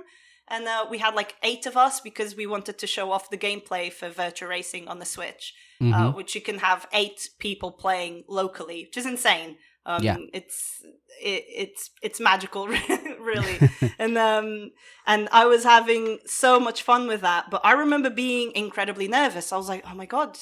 [0.48, 3.38] And uh, we had like eight of us because we wanted to show off the
[3.38, 5.94] gameplay for Virtua Racing on the switch uh, mm-hmm.
[5.94, 9.56] uh, which you can have eight people playing locally which is insane.
[9.86, 10.16] Um, yeah.
[10.32, 10.82] it's
[11.20, 12.68] it, it's it's magical
[13.20, 13.58] really.
[13.98, 14.70] And um
[15.06, 19.52] and i was having so much fun with that but i remember being incredibly nervous.
[19.52, 20.38] I was like oh my god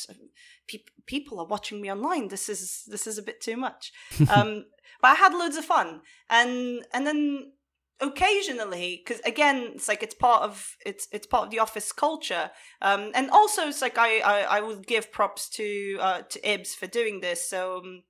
[0.68, 2.28] pe- people are watching me online.
[2.28, 3.92] This is this is a bit too much.
[4.34, 4.64] Um
[5.02, 6.00] but i had loads of fun.
[6.30, 7.52] And and then
[8.00, 12.50] occasionally because again it's like it's part of it's it's part of the office culture.
[12.80, 16.74] Um and also it's like i i, I would give props to uh to ibs
[16.74, 17.48] for doing this.
[17.48, 18.02] So um,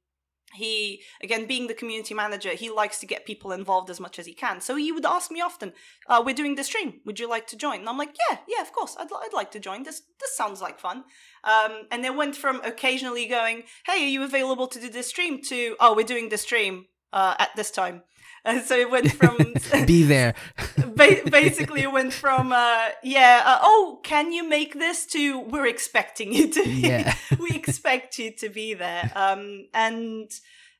[0.54, 4.26] he again being the community manager he likes to get people involved as much as
[4.26, 4.60] he can.
[4.60, 5.72] So he would ask me often
[6.08, 7.00] uh, we're doing the stream.
[7.04, 7.80] Would you like to join?
[7.80, 8.96] And i'm like yeah yeah of course.
[8.98, 9.82] I'd, I'd like to join.
[9.82, 11.04] This this sounds like fun.
[11.44, 15.40] Um, and then went from occasionally going hey are you available to do this stream?
[15.42, 18.02] to oh we're doing the stream uh, at this time
[18.44, 19.36] and so it went from
[19.86, 20.34] be there.
[20.76, 25.66] ba- basically, it went from uh, yeah, uh, oh, can you make this to we're
[25.66, 26.64] expecting you to.
[26.64, 27.14] Be, yeah.
[27.38, 29.10] we expect you to be there.
[29.14, 30.30] Um, and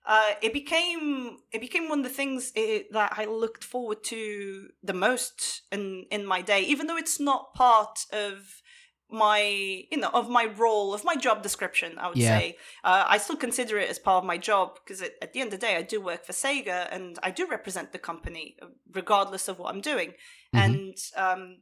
[0.05, 4.69] uh, it became it became one of the things it, that I looked forward to
[4.83, 8.63] the most in in my day, even though it's not part of
[9.13, 9.41] my
[9.91, 12.39] you know of my role of my job description i would yeah.
[12.39, 15.53] say uh, i still consider it as part of my job because at the end
[15.53, 18.67] of the day i do work for sega and i do represent the company uh,
[18.93, 20.11] regardless of what i'm doing
[20.55, 20.59] mm-hmm.
[20.59, 21.59] and um,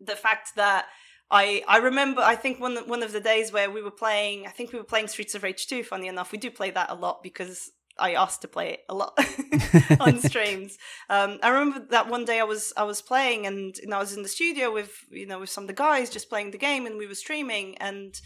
[0.00, 0.86] the fact that
[1.30, 4.50] I, I remember I think one one of the days where we were playing I
[4.50, 6.94] think we were playing Streets of Rage 2 funny enough we do play that a
[6.94, 9.18] lot because I asked to play it a lot
[10.00, 10.76] on streams.
[11.08, 14.00] Um, I remember that one day I was I was playing and you know, I
[14.00, 16.58] was in the studio with you know with some of the guys just playing the
[16.58, 18.20] game and we were streaming and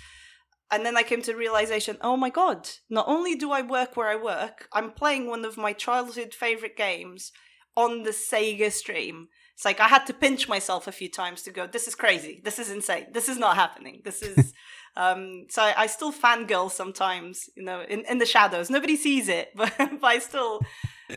[0.71, 3.95] and then I came to the realization, oh my god, not only do I work
[3.97, 7.31] where I work, I'm playing one of my childhood favorite games
[7.77, 9.29] on the Sega stream.
[9.55, 12.41] It's like I had to pinch myself a few times to go, this is crazy.
[12.43, 13.09] This is insane.
[13.13, 14.01] This is not happening.
[14.03, 14.55] This is
[14.97, 18.69] Um, so I, I, still fangirl sometimes, you know, in, in the shadows.
[18.69, 20.61] Nobody sees it, but, but I still,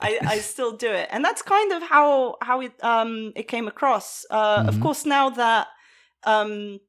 [0.02, 3.68] I, I still do it, and that's kind of how how it um it came
[3.68, 4.26] across.
[4.30, 4.70] Uh, mm-hmm.
[4.70, 5.68] Of course, now that
[6.24, 6.80] um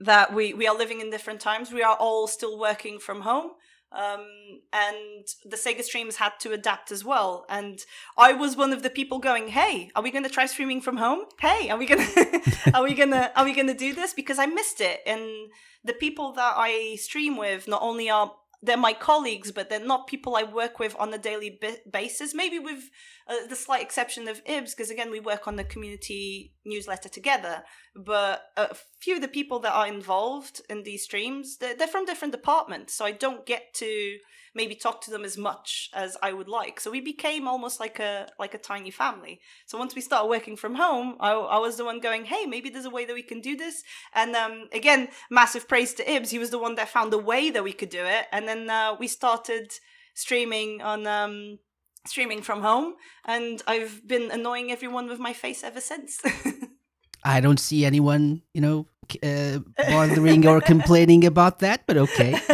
[0.00, 3.52] that we we are living in different times, we are all still working from home.
[3.94, 4.26] Um,
[4.72, 7.46] and the Sega streams had to adapt as well.
[7.48, 7.78] And
[8.18, 10.96] I was one of the people going, "Hey, are we going to try streaming from
[10.96, 11.26] home?
[11.40, 12.08] Hey, are we gonna
[12.74, 15.50] are we gonna are we gonna do this?" Because I missed it, and
[15.84, 18.32] the people that I stream with not only are
[18.64, 22.34] they're my colleagues, but they're not people I work with on a daily basis.
[22.34, 22.90] Maybe with
[23.28, 27.62] uh, the slight exception of Ibs, because again, we work on the community newsletter together.
[27.94, 32.06] But a few of the people that are involved in these streams, they're, they're from
[32.06, 34.18] different departments, so I don't get to
[34.54, 36.80] maybe talk to them as much as I would like.
[36.80, 39.40] So we became almost like a like a tiny family.
[39.66, 42.70] So once we started working from home, I, I was the one going, "Hey, maybe
[42.70, 43.82] there's a way that we can do this."
[44.14, 46.30] And um, again, massive praise to Ibs.
[46.30, 48.70] He was the one that found a way that we could do it, and then
[48.70, 49.72] uh, we started
[50.14, 51.06] streaming on.
[51.06, 51.58] Um,
[52.06, 52.92] streaming from home
[53.24, 56.20] and i've been annoying everyone with my face ever since
[57.24, 58.86] I don't see anyone, you know,
[59.22, 62.34] uh, bothering or complaining about that, but okay.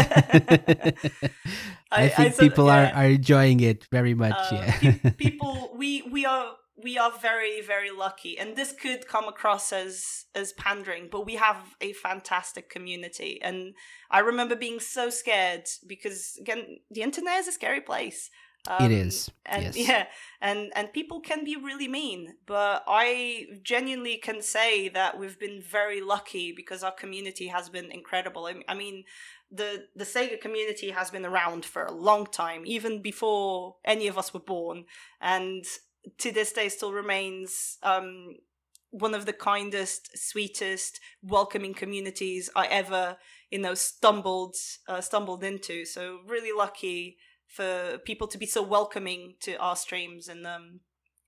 [1.92, 2.90] I, I, think I people yeah.
[2.90, 4.52] are, are enjoying it very much.
[4.52, 9.26] Uh, yeah, people, we we are we are very very lucky, and this could come
[9.26, 13.74] across as as pandering, but we have a fantastic community, and
[14.10, 18.30] I remember being so scared because again, the internet is a scary place.
[18.68, 19.76] Um, it is, and yes.
[19.76, 20.06] yeah,
[20.40, 25.62] and and people can be really mean, but I genuinely can say that we've been
[25.62, 28.46] very lucky because our community has been incredible.
[28.46, 29.04] I, I mean,
[29.50, 34.18] the the Sega community has been around for a long time, even before any of
[34.18, 34.84] us were born,
[35.20, 35.64] and
[36.18, 38.36] to this day still remains um,
[38.90, 43.16] one of the kindest, sweetest, welcoming communities I ever,
[43.50, 45.84] you know, stumbled uh, stumbled into.
[45.84, 47.16] So really lucky
[47.50, 50.80] for people to be so welcoming to our streams and um,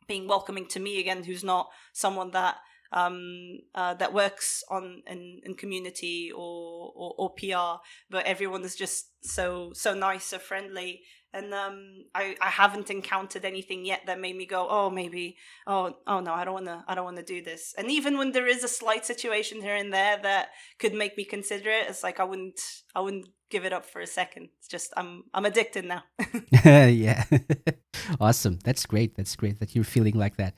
[0.06, 2.56] being welcoming to me again, who's not someone that
[2.92, 8.76] um, uh, that works on in, in community or, or, or PR, but everyone is
[8.76, 11.00] just so so nice, so friendly,
[11.34, 15.96] and um, I I haven't encountered anything yet that made me go, oh maybe, oh
[16.06, 17.74] oh no, I don't want to I don't want to do this.
[17.78, 21.24] And even when there is a slight situation here and there that could make me
[21.24, 22.60] consider it, it's like I wouldn't
[22.94, 24.50] I wouldn't give it up for a second.
[24.58, 26.02] It's just I'm I'm addicted now.
[26.64, 27.24] yeah.
[28.20, 28.58] awesome.
[28.64, 29.16] That's great.
[29.16, 30.54] That's great that you're feeling like that.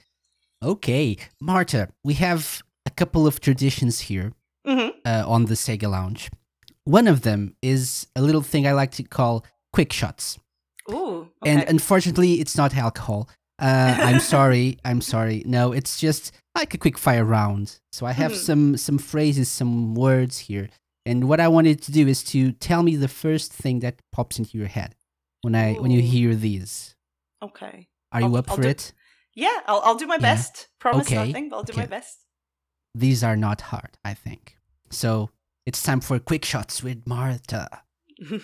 [0.62, 4.32] Okay, Marta, we have a couple of traditions here
[4.66, 6.30] hmm uh, on the Sega Lounge.
[6.84, 10.38] One of them is a little thing I like to call quick shots.
[10.90, 11.50] Ooh, okay.
[11.50, 13.28] And unfortunately, it's not alcohol.
[13.60, 14.78] Uh, I'm sorry.
[14.84, 15.42] I'm sorry.
[15.46, 17.80] No, it's just like a quick fire round.
[17.92, 18.36] So I have Mhm.
[18.46, 20.68] some some phrases, some words here,
[21.06, 24.38] and what I wanted to do is to tell me the first thing that pops
[24.38, 24.94] into your head
[25.42, 26.94] when I when you hear these.
[27.42, 27.88] okay.
[28.12, 28.92] Are you I'll- up I'll for do- it?
[29.34, 30.20] Yeah, I'll I'll do my Yeah.
[30.34, 30.68] best.
[30.78, 32.18] Promise Okay, nothing, but I'll do my best.
[32.94, 34.56] These are not hard, I think.
[34.90, 35.30] So
[35.66, 37.68] it's time for quick shots with Marta.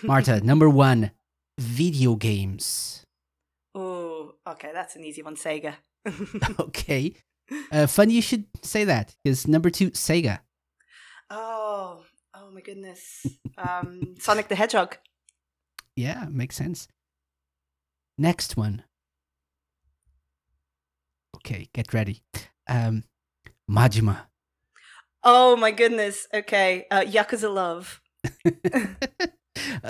[0.03, 1.11] Marta, number one,
[1.61, 3.03] video games.
[3.75, 5.75] oh, okay, that's an easy one, Sega.
[6.59, 7.13] Okay.
[7.71, 10.39] Uh, funny you should say that because number two, Sega.
[11.29, 12.01] oh,
[12.33, 13.25] oh my goodness.
[13.57, 14.97] Um, Sonic the Hedgehog.
[15.95, 16.87] Yeah, makes sense.
[18.17, 18.83] Next one.
[21.37, 22.21] Okay, get ready.
[22.69, 23.03] Um,
[23.69, 24.27] Majima.
[25.23, 26.27] Oh my goodness.
[26.33, 28.01] Okay, uh, Yakuza Love.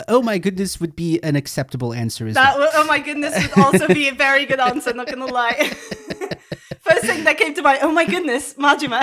[0.08, 2.69] Oh my goodness, would be an acceptable answer as That well.
[2.74, 4.93] oh my goodness would also be a very good answer.
[4.93, 5.54] Not gonna lie.
[6.82, 7.80] First thing that came to mind.
[7.84, 9.02] Oh my goodness, Majima.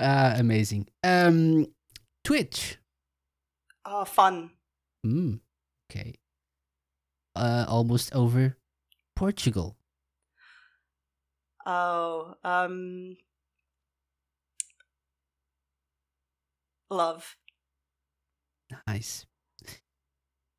[0.00, 0.88] uh, amazing.
[1.02, 1.66] Um,
[2.24, 2.78] Twitch.
[3.86, 4.50] oh, fun.
[5.04, 5.40] Mm,
[5.90, 6.14] okay.
[7.34, 8.56] Uh, almost over.
[9.16, 9.76] Portugal.
[11.64, 13.16] Oh, um,
[16.90, 17.36] love.
[18.86, 19.26] Nice.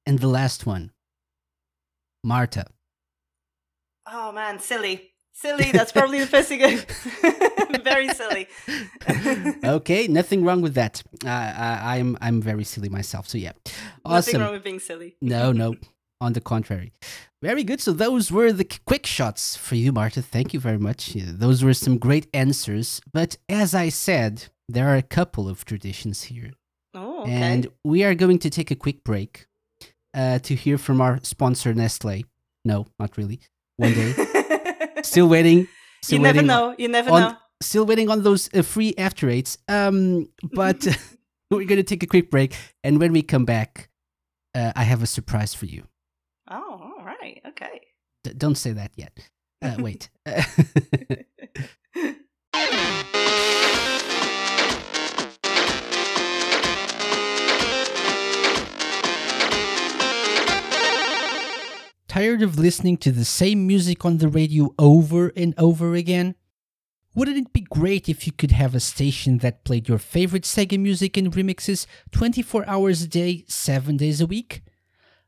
[0.06, 0.92] And the last one.
[2.24, 2.66] Marta.
[4.06, 5.72] Oh man, silly, silly.
[5.72, 6.60] That's probably the first thing.
[7.84, 8.48] Very silly.
[9.64, 11.02] okay, nothing wrong with that.
[11.26, 13.28] Uh, I, I'm I'm very silly myself.
[13.28, 13.54] So yeah,
[14.06, 15.16] Nothing wrong with being silly.
[15.22, 15.76] No, no.
[16.22, 16.94] On the contrary.
[17.42, 17.82] Very good.
[17.82, 20.22] So those were the quick shots for you, Marta.
[20.22, 21.14] Thank you very much.
[21.16, 23.02] Yeah, Those were some great answers.
[23.12, 26.52] But as I said, there are a couple of traditions here.
[27.24, 27.32] Okay.
[27.32, 29.48] And we are going to take a quick break
[30.14, 32.26] uh, to hear from our sponsor, Nestle.
[32.66, 33.40] No, not really.
[33.78, 34.14] One day.
[35.04, 35.68] Still waiting.
[36.02, 36.76] Still you never waiting know.
[36.78, 37.38] You never on- know.
[37.62, 39.58] Still waiting on those uh, free after eights.
[39.70, 40.86] Um, but
[41.52, 42.56] we're going to take a quick break.
[42.84, 43.90] And when we come back,
[44.54, 45.84] uh, I have a surprise for you.
[46.52, 47.42] Oh, all right.
[47.48, 47.82] Okay.
[48.24, 49.18] D- don't say that yet.
[49.62, 50.10] Uh, wait.
[62.14, 66.36] Tired of listening to the same music on the radio over and over again?
[67.16, 70.80] Wouldn't it be great if you could have a station that played your favorite Sega
[70.80, 74.62] music and remixes 24 hours a day, 7 days a week?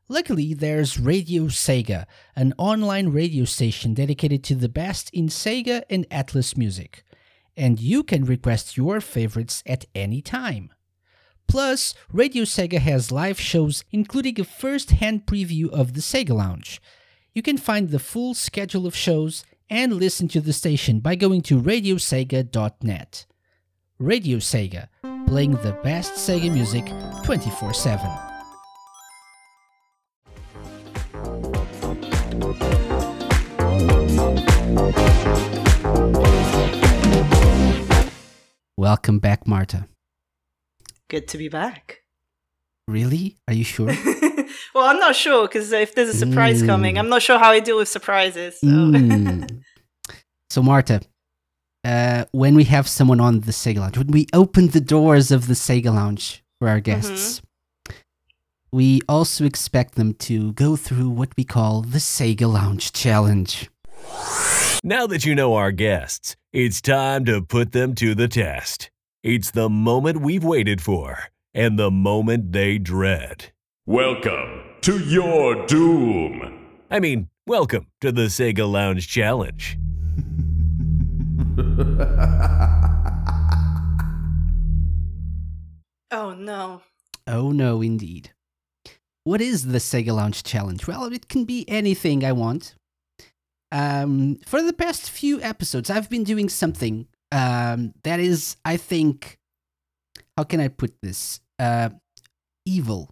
[0.08, 2.04] Luckily, there's Radio Sega,
[2.36, 7.02] an online radio station dedicated to the best in Sega and Atlus music.
[7.56, 10.70] And you can request your favorites at any time.
[11.48, 16.80] Plus, Radio Sega has live shows including a first hand preview of the Sega Lounge.
[17.32, 21.42] You can find the full schedule of shows and listen to the station by going
[21.42, 23.26] to radiosega.net.
[23.98, 24.88] Radio Sega,
[25.26, 26.84] playing the best Sega music
[27.24, 28.10] 24 7.
[38.76, 39.88] Welcome back, Marta.
[41.08, 42.02] Good to be back.
[42.88, 43.36] Really?
[43.48, 43.86] Are you sure?
[44.74, 46.98] well, I'm not sure because if there's a surprise coming, Mm.
[47.00, 48.60] I'm not sure how I deal with surprises.
[48.60, 48.66] So.
[48.66, 49.62] Mm.
[50.48, 51.00] So, Marta,
[51.84, 55.48] uh, when we have someone on the Sega Lounge, when we open the doors of
[55.48, 57.42] the Sega Lounge for our guests,
[58.72, 63.68] we also expect them to go through what we call the Sega Lounge Challenge.
[64.84, 68.90] Now that you know our guests, it's time to put them to the test.
[69.28, 71.18] It's the moment we've waited for
[71.52, 73.46] and the moment they dread.
[73.84, 76.68] Welcome to your doom.
[76.92, 79.78] I mean, Welcome to the Sega Lounge Challenge.
[86.12, 86.82] Oh no.
[87.26, 88.30] oh no, indeed.
[89.24, 90.86] What is the Sega Lounge Challenge?
[90.86, 92.76] Well, it can be anything I want.
[93.72, 99.38] Um, for the past few episodes, I've been doing something um, that is, I think,
[100.36, 101.40] how can I put this?
[101.58, 101.90] Uh,
[102.64, 103.10] evil.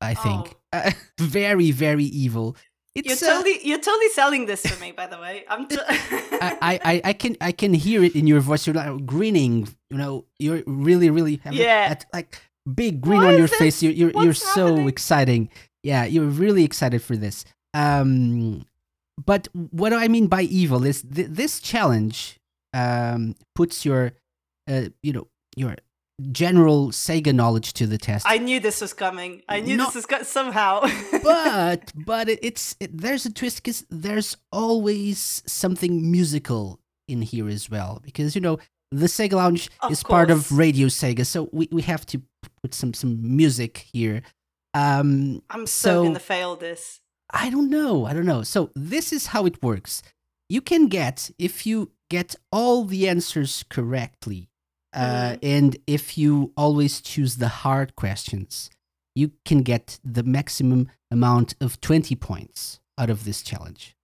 [0.00, 2.56] I think uh, very, very evil.
[2.94, 5.44] You're It's uh, totally you're totally selling this for me, by the way.
[5.48, 8.66] I'm t- I, I, I- can I can hear it in your voice.
[8.66, 9.68] You're like grinning.
[9.90, 11.90] You know, you're really really having Yeah.
[11.90, 12.40] that, like
[12.74, 13.58] big grin Why on your this?
[13.58, 13.82] face.
[13.82, 14.88] You're you're, you're so happening?
[14.88, 15.48] exciting.
[15.84, 17.44] Yeah, you're really excited for this.
[17.74, 18.64] Um,
[19.24, 22.39] but what do I mean by evil is th- this challenge
[22.74, 24.12] um puts your
[24.68, 25.76] uh you know your
[26.32, 28.26] general Sega knowledge to the test.
[28.28, 29.42] I knew this was coming.
[29.48, 29.86] I knew No.
[29.86, 30.80] this was co- somehow.
[31.22, 37.48] but but it, it's it, there's a twist because there's always something musical in here
[37.48, 38.58] as well because you know
[38.92, 40.50] the Sega Lounge Of is part of.
[40.52, 42.20] Radio Sega, so we, we have to
[42.62, 44.22] put some some music here.
[44.74, 47.00] Um, I'm so, So- gonna fail this.
[47.32, 48.42] I don't know, I don't know.
[48.42, 50.02] So this is how it works.
[50.48, 54.50] You can get if you get all the answers correctly,
[54.92, 58.68] uh, and if you always choose the hard questions,
[59.14, 63.96] you can get the maximum amount of 20 points out of this challenge.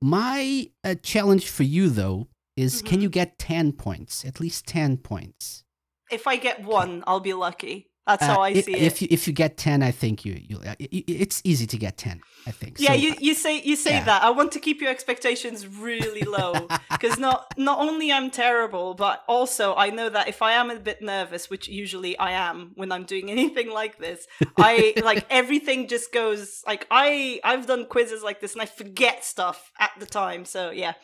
[0.00, 2.26] My uh, challenge for you, though,
[2.56, 3.02] is can Mhm.
[3.02, 4.24] you get 10 points?
[4.24, 5.64] At least 10 points.
[6.10, 7.91] If I get one, I'll be lucky.
[8.06, 8.82] That's Uh, how I see it.
[8.82, 11.96] if you if you get 10, I think you you uh, it's easy to get
[11.96, 12.80] 10, I think.
[12.80, 14.04] yeah, So, you, you say you say yeah.
[14.04, 14.22] that.
[14.24, 16.52] I want to keep your expectations really low
[16.90, 20.80] because not not only I'm terrible, but also I know that if I am a
[20.80, 24.26] bit nervous, which usually I am when I'm doing anything like this,
[24.56, 29.24] I like everything just goes like I I've done quizzes like this and I forget
[29.24, 30.44] stuff at the time.
[30.44, 30.94] So yeah.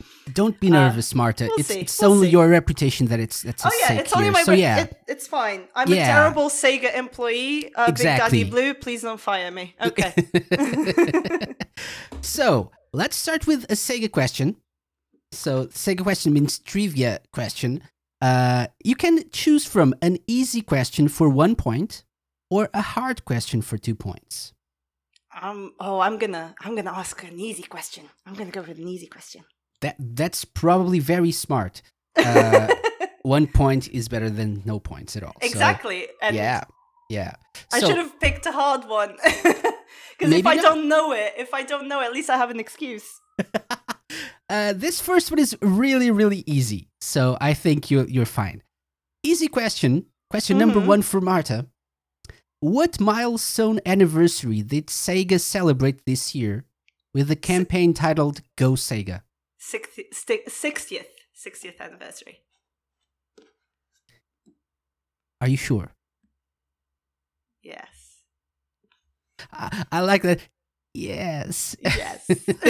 [0.41, 1.45] Don't be Uh, nervous, Marta.
[1.47, 2.33] we'll it's it's we'll only see.
[2.39, 4.33] your reputation that it's that's Oh yeah, it's only here.
[4.39, 5.61] my so yeah, it, it's fine.
[5.79, 6.03] I'm Yeah.
[6.03, 7.75] a terrible Sega employee.
[7.75, 8.39] Uh, Big Exactly.
[8.39, 9.75] Daddy Blue, please don't fire me.
[9.81, 10.13] Okay.
[12.21, 14.57] so let's start with a Sega question.
[15.33, 17.83] So Sega question means trivia question.
[18.21, 22.05] Uh, you can choose from an easy question for one point
[22.51, 24.53] or a hard question for two points.
[25.41, 25.73] um.
[25.79, 28.05] Oh, I'm gonna I'm gonna ask an easy question.
[28.27, 29.45] I'm gonna go with an easy question.
[29.81, 31.83] That that's probably very smart.
[32.17, 32.69] Uh,
[33.23, 35.37] one point is better than no points at all.
[35.41, 36.09] So, exactly.
[36.23, 36.65] and yeah,
[37.09, 37.35] yeah.
[37.73, 39.17] I So- should have picked a hard one.
[40.19, 40.63] Because if I not.
[40.63, 43.05] don't know it, if I don't know, it, at least I have an excuse.
[44.51, 46.89] Uh, this first one is really, really easy.
[47.03, 48.63] So I think you're you're fine.
[49.23, 50.07] Easy question.
[50.31, 50.87] Question number Mhm.
[50.87, 51.67] one for Marta.
[52.61, 56.65] What milestone anniversary did Sega celebrate this year
[57.13, 59.21] with a campaign titled Go Sega?
[59.59, 61.13] 60, sti- 60th
[61.47, 62.39] 60th anniversary.
[65.43, 65.93] Are you sure?
[67.69, 68.23] Yes.
[69.53, 70.41] I, I like that.
[70.95, 71.77] Yes.
[71.83, 72.25] Yes.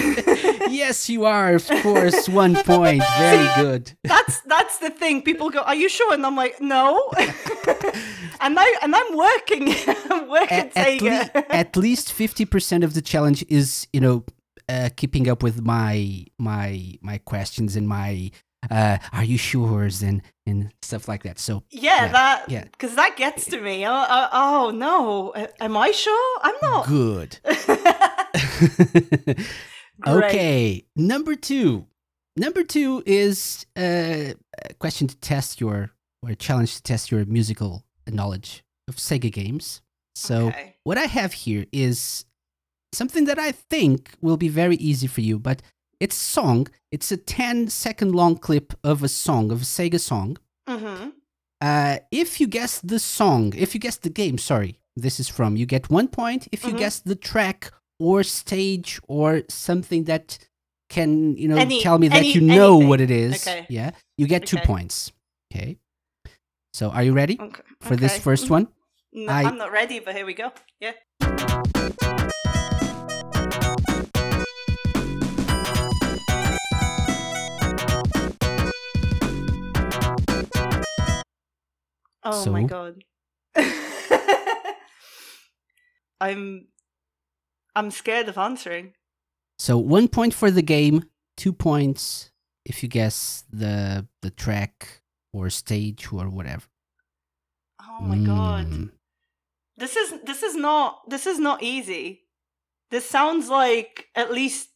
[0.68, 1.54] yes, you are.
[1.54, 3.02] Of course, one point.
[3.18, 3.96] Very good.
[4.04, 5.22] that's that's the thing.
[5.22, 7.10] People go, "Are you sure?" And I'm like, "No."
[8.40, 9.72] and I and I'm working.
[10.10, 14.24] I'm working at, at, le- at least 50% of the challenge is you know
[14.68, 18.30] uh, keeping up with my my my questions and my
[18.70, 22.64] uh, are you sure and and stuff like that so yeah, yeah, that yeah.
[22.64, 23.86] because that gets to me.
[23.86, 26.38] Oh, oh, oh no, am I sure?
[26.42, 26.86] I'm not.
[26.86, 27.38] good
[30.06, 31.86] okay number two
[32.36, 34.32] number two is uh,
[34.64, 35.90] a question to test your
[36.22, 39.82] or a challenge to test your musical knowledge of sega games
[40.14, 40.76] so Okay.
[40.84, 42.24] what I have here is
[42.92, 45.62] something that I think will be very easy for you, but
[46.00, 46.68] it's a song.
[46.90, 50.38] It's a 10 second long clip of a song, of a Sega song.
[50.68, 51.10] Mm-hmm.
[51.60, 55.56] Uh, if you guess the song, if you guess the game, sorry, this is from,
[55.56, 56.46] you get one point.
[56.52, 56.78] If you Mhm.
[56.78, 60.38] guess the track or stage or something that
[60.88, 62.88] can, you know, Any- tell me that any- you know anything.
[62.88, 63.66] what it is, Okay.
[63.68, 65.12] yeah, you get two points.
[65.52, 65.78] Okay.
[66.72, 67.62] So are you ready Okay.
[67.80, 68.50] for this 1st Mhm.
[68.50, 68.68] one?
[69.12, 70.52] No, I- I'm not ready, but here we go.
[70.80, 70.92] Yeah.
[82.30, 83.04] Oh my god.
[86.20, 86.68] I'm
[87.74, 88.94] I'm scared of answering.
[89.58, 91.04] So one point for the game,
[91.36, 92.30] two points
[92.64, 95.02] if you guess the the track
[95.32, 96.66] or stage or whatever.
[97.80, 98.66] Oh my god.
[98.66, 98.90] Mm.
[99.76, 102.22] This is this is not this is not easy.
[102.90, 104.68] This sounds like at least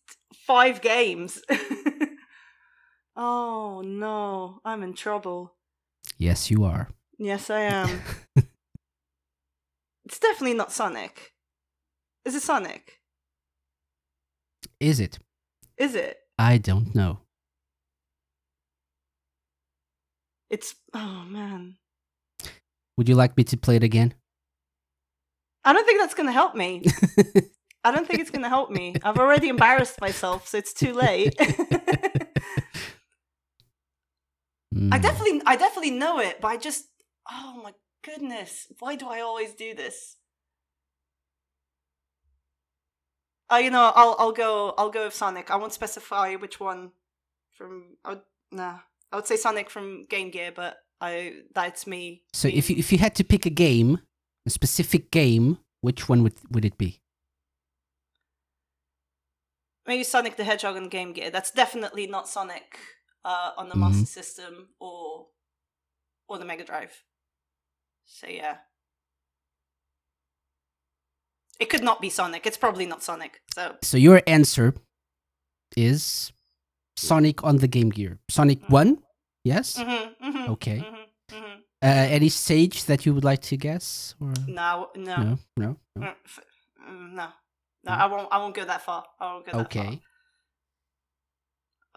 [0.46, 1.40] five games.
[3.16, 5.54] oh no, I'm in trouble.
[6.18, 6.88] Yes, you are.
[7.22, 8.00] Yes, I am.
[10.04, 11.32] it's definitely not Sonic.
[12.24, 12.98] Is it Sonic?
[14.80, 15.20] Is it?
[15.78, 16.18] Is it?
[16.36, 17.20] I don't know.
[20.50, 21.76] It's oh man.
[22.96, 24.14] Would you like me to play it again?
[25.64, 26.84] I don't think that's gonna help me.
[27.84, 28.96] I don't think it's gonna help me.
[29.04, 31.34] I've already embarrassed myself, so it's too late.
[31.40, 32.26] I
[34.74, 34.90] Hmm.
[34.98, 36.86] definitely I definitely know it, but I just
[37.30, 37.72] oh my
[38.04, 40.16] goodness, why do I always do this?
[43.50, 45.50] Uh, you know, I'll I'll go I'll go with Sonic.
[45.50, 46.92] I won't specify which one
[47.50, 48.78] from I would, nah.
[49.10, 52.22] I would say Sonic from Game Gear, but I that's me.
[52.32, 54.00] So if you if you had to pick a game,
[54.46, 56.98] a specific game, which one would would it be?
[59.86, 62.78] maybe Sonic the Hedgehog on Game Gear, that's definitely not Sonic
[63.24, 63.80] uh, on the Mhm.
[63.80, 65.26] Master System or
[66.28, 67.02] or the Mega Drive.
[68.12, 68.56] So yeah.
[71.58, 72.46] It could not be Sonic.
[72.46, 73.40] It's probably not Sonic.
[73.54, 74.74] So So your answer
[75.76, 76.32] is
[76.96, 78.18] Sonic on the Game Gear.
[78.28, 78.70] Sonic Mm.
[78.70, 79.02] One,
[79.44, 79.78] yes.
[79.78, 80.78] mhm, mhm, Okay.
[80.78, 81.58] mhm, mhm.
[81.82, 84.14] Uh, any stage that you would like to guess?
[84.20, 86.02] Or No, no, no, no, no.
[86.02, 86.14] Mm,
[86.86, 87.28] mm, no,
[87.84, 87.92] no.
[87.92, 88.28] I won't.
[88.30, 89.04] I won't go that far.
[89.18, 89.82] I won't go that far.
[89.82, 90.02] Okay.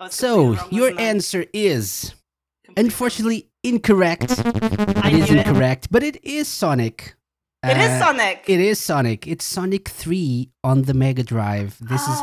[0.09, 2.15] So your answer is
[2.65, 4.31] Completely unfortunately incorrect.
[4.39, 5.47] I It is knew it.
[5.47, 7.15] incorrect, but it is Sonic.
[7.63, 8.43] It is Uh, Sonic.
[8.47, 9.25] It is Sonic.
[9.27, 11.77] It's Sonic 3 on the Mega Drive.
[11.81, 12.19] This is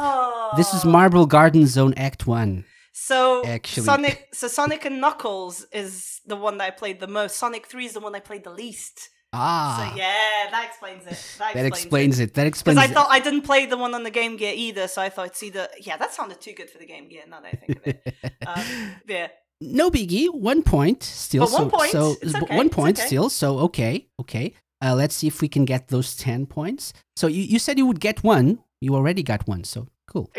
[0.57, 0.91] this is Oh.
[0.91, 2.65] Marble Garden Zone Act 1.
[2.93, 7.37] So Actually- Sonic, so Sonic and Knuckles is the one that I played the most.
[7.37, 9.09] Sonic Three is the one I played the least.
[9.35, 9.89] Ah.
[9.91, 11.19] So yeah, that explains it.
[11.39, 12.35] That, That explains it.
[12.35, 12.81] That explains it.
[12.83, 12.95] Because I it.
[12.95, 15.43] thought I didn't play the one on the Game Gear either, so I thought it's
[15.43, 17.23] either yeah, that sounded too good for the Game Gear.
[17.29, 17.99] Now that I think of it,
[18.47, 18.65] um,
[19.09, 19.29] yeah.
[19.63, 20.29] No biggie.
[20.33, 21.45] One point still.
[21.45, 23.07] But one so, point, So okay, one point okay.
[23.07, 23.31] still.
[23.31, 24.55] So okay, okay.
[24.85, 26.93] Uh, let's see if we can get those ten points.
[27.17, 28.59] So you, you said you would get one.
[28.81, 29.65] You already got one.
[29.65, 30.31] So cool.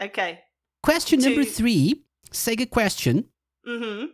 [0.00, 0.40] Okay.
[0.82, 1.50] Question number Two.
[1.50, 2.04] three.
[2.32, 3.26] Sega question.
[3.66, 4.06] Mm-hmm.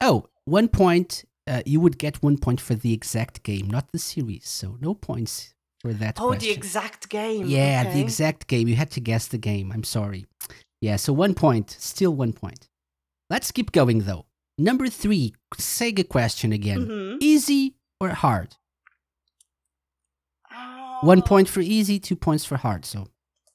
[0.00, 1.24] Oh, one point.
[1.46, 4.48] Uh, you would get one point for the exact game, not the series.
[4.48, 6.16] So no points for that.
[6.18, 7.46] Oh, the exact game.
[7.46, 8.66] Yeah, the exact game.
[8.66, 9.70] You had to guess the game.
[9.70, 10.24] I'm sorry.
[10.80, 11.70] Yeah, so one point.
[11.78, 12.68] Still one point.
[13.30, 14.26] Let's keep going though.
[14.58, 16.86] Number three, Sega question again.
[16.86, 17.16] Mhm.
[17.20, 18.56] Easy or hard?
[21.02, 22.84] One Oh, point for easy, two points for hard.
[22.84, 23.08] So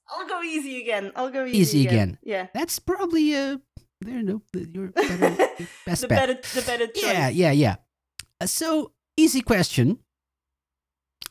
[0.10, 1.12] I'll go easy again.
[1.16, 2.18] I'll go easy, Easy again.
[2.24, 2.48] Yeah.
[2.54, 3.58] that's probably uh
[4.02, 5.48] there no your better
[5.86, 6.28] best the bet.
[6.28, 7.04] better, the better choice.
[7.04, 7.76] Yeah, yeah, yeah.
[8.42, 10.00] Uh, so easy question.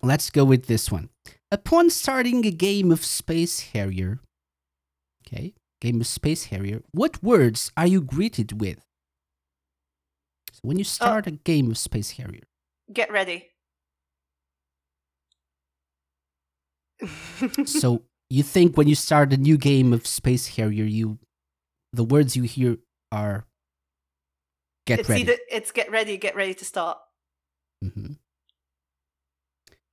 [0.02, 1.08] Let's go with this one.
[1.50, 4.20] Upon starting a game of Space Harrier,
[5.26, 8.78] okay, game of Space Harrier, what words are you greeted with?
[10.52, 12.44] So when you start a game of Space Harrier,
[12.92, 13.48] Get ready.
[17.66, 21.18] so you think when you start a new game of Space Harrier, you
[21.92, 22.78] the words you hear
[23.12, 23.46] are
[24.86, 25.22] get it's ready.
[25.22, 26.98] either it's get ready, get ready to start.
[27.84, 28.16] Mhm.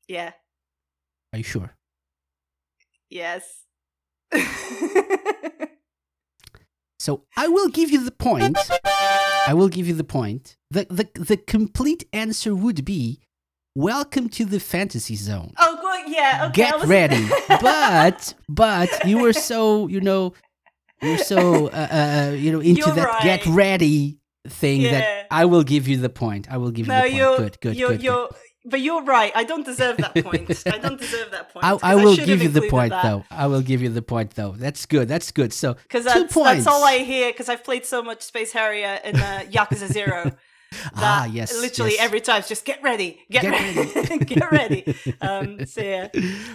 [0.07, 0.31] Yeah.
[1.33, 1.75] Are you sure?
[3.09, 3.63] Yes.
[7.05, 8.57] So I will give you the point.
[9.47, 10.57] I will give you the point.
[10.71, 13.19] The the the complete answer would be
[13.75, 15.51] welcome to the fantasy zone.
[15.59, 16.45] oh, well, yeah.
[16.45, 16.63] Okay.
[16.63, 17.29] Get was- ready.
[17.61, 20.33] but but you were so, you know,
[21.03, 24.91] you're so uh, uh you know into You're that get ready thing Yeah.
[24.93, 26.47] that I will give you the point.
[26.49, 27.17] I will give no, you the point.
[27.17, 28.01] you're good, good, you're good.
[28.01, 28.29] good.
[28.65, 29.31] But you're right.
[29.35, 30.63] I don't deserve that point.
[30.65, 31.63] I don't deserve that point.
[31.63, 33.03] I, I will should give you the point that.
[33.03, 33.23] though.
[33.29, 34.51] I will give you the point though.
[34.57, 35.07] That's good.
[35.07, 35.53] That's good.
[35.53, 36.65] So Because two that's, points.
[36.65, 37.31] that's all I hear.
[37.31, 40.31] Because I've played so much Space Harrier in uh, Yakuza Zero.
[40.95, 42.01] ah yes, literally yes.
[42.01, 44.25] every time it's just get ready, get, Get ready, ready.
[44.25, 44.95] get ready.
[45.21, 46.07] Um, so yeah,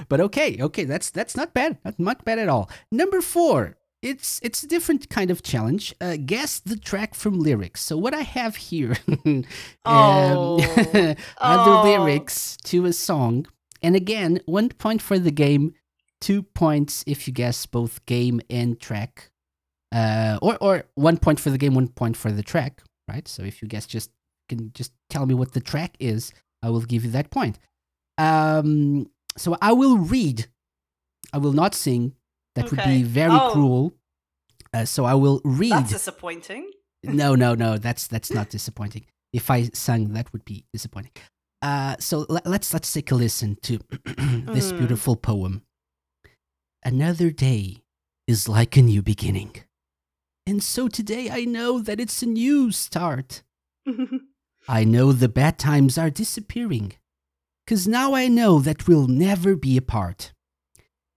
[0.09, 2.69] but okay, okay, that's that's not bad, not not bad at all.
[2.91, 5.95] Number four, it's it's a different kind of challenge.
[6.01, 7.83] Uh, guess the track from lyrics.
[7.83, 8.97] So what I have here
[9.27, 9.45] um,
[9.85, 10.61] Oh.
[11.39, 11.83] are Oh.
[11.83, 13.47] the lyrics to a song,
[13.83, 15.75] and again, one point for the game,
[16.21, 19.31] two points if you guess both game and track,
[19.93, 22.83] uh, or or one point for the game, one point for the track.
[23.09, 23.27] Right.
[23.29, 24.11] So if you guess just
[24.49, 26.33] can just tell me what the track is,
[26.63, 27.59] I will give you that point.
[28.19, 30.47] Um, so I will read.
[31.33, 32.15] I will not sing.
[32.55, 33.51] That would be very Oh.
[33.53, 33.93] cruel.
[34.75, 35.73] Uh, so I will read.
[35.73, 36.71] that's disappointing.
[37.03, 37.79] no, no, no.
[37.79, 39.07] That's that's not disappointing.
[39.33, 41.13] If I sang, that would be disappointing.
[41.63, 43.79] Uh, so le- let's let's take a listen to
[44.55, 44.79] this Mm.
[44.79, 45.63] beautiful poem.
[46.85, 47.83] Another day
[48.27, 49.57] is like a new beginning.
[50.47, 53.43] And so today I know that it's a new start.
[54.69, 56.93] I know the bad times are disappearing.
[57.67, 60.33] Cause now I know that we'll never be apart.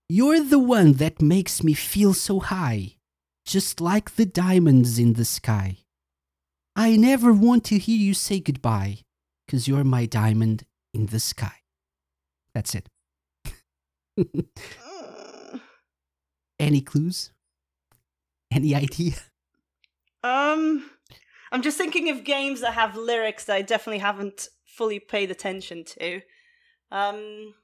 [0.08, 2.96] You're the one that makes me feel so high,
[3.46, 5.78] just like the diamonds in the sky.
[6.76, 8.98] I never want to hear you say goodbye,
[9.48, 11.62] cause you're my diamond in the sky.
[12.54, 12.88] That's it.
[16.60, 17.32] Any clues?
[18.52, 19.14] Any idea?
[20.22, 20.90] um,
[21.50, 25.84] I'm just thinking of games that have lyrics that I definitely haven't fully paid attention
[25.84, 26.20] to.
[26.90, 27.54] Um,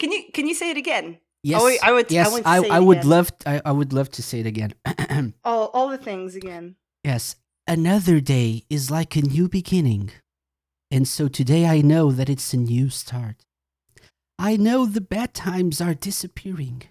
[0.00, 1.18] can you can you say it again?
[1.42, 3.30] Yes, oh, wait, I would- I Yes, want to I, I would love.
[3.46, 4.74] I, I would love to say it again.
[5.44, 6.76] All all the things again.
[7.04, 7.36] yes,
[7.66, 10.10] another day is like a new beginning,
[10.90, 13.46] and so today I know that it's a new start.
[14.38, 16.82] I know the bad times are disappearing,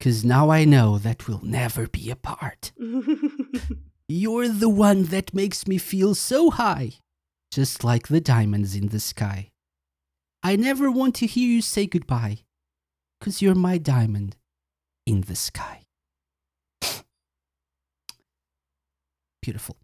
[0.00, 2.72] cause now I know that we'll never be apart.
[4.08, 6.94] You're the one that makes me feel so high,
[7.52, 9.51] just like the diamonds in the sky.
[10.42, 12.38] I never want to hear you say goodbye,
[13.18, 14.36] because you're my diamond
[15.06, 15.86] in the sky.
[19.42, 19.76] Beautiful.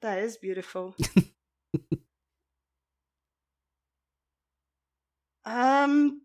[0.00, 0.94] that is beautiful.
[5.44, 6.22] um,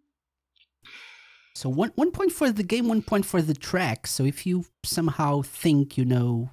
[1.56, 4.06] So one one point for the game, one point for the track.
[4.08, 6.52] So if you somehow think you know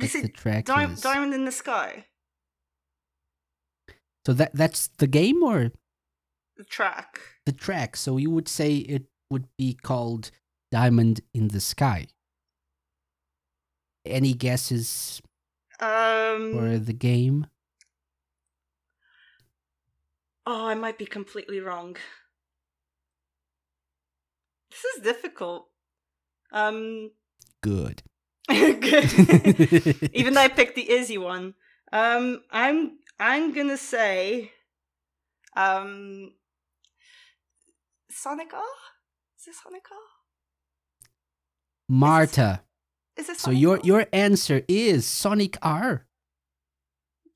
[0.00, 2.06] is the track Di- is, Diamond in the Sky?
[4.26, 5.72] So that that's the game or
[6.56, 7.20] The track.
[7.46, 7.96] the track.
[7.96, 10.30] So you would say it would be called
[10.70, 12.06] Diamond in the Sky.
[14.04, 15.20] Any guesses
[15.80, 16.52] Um.
[16.54, 17.46] for the game?
[20.46, 21.96] Oh, I might be completely wrong.
[24.70, 25.68] This is difficult.
[26.50, 27.10] Um,
[27.62, 28.02] Good.
[28.48, 30.10] good.
[30.12, 31.54] Even though I picked the easy one,
[31.92, 34.50] um, I'm I'm gonna say,
[35.56, 36.32] um,
[38.10, 38.60] Sonic R.
[39.38, 39.98] Is it Sonic R?
[41.88, 42.62] Marta.
[43.16, 43.38] Is it?
[43.38, 46.06] So your your answer is Sonic R.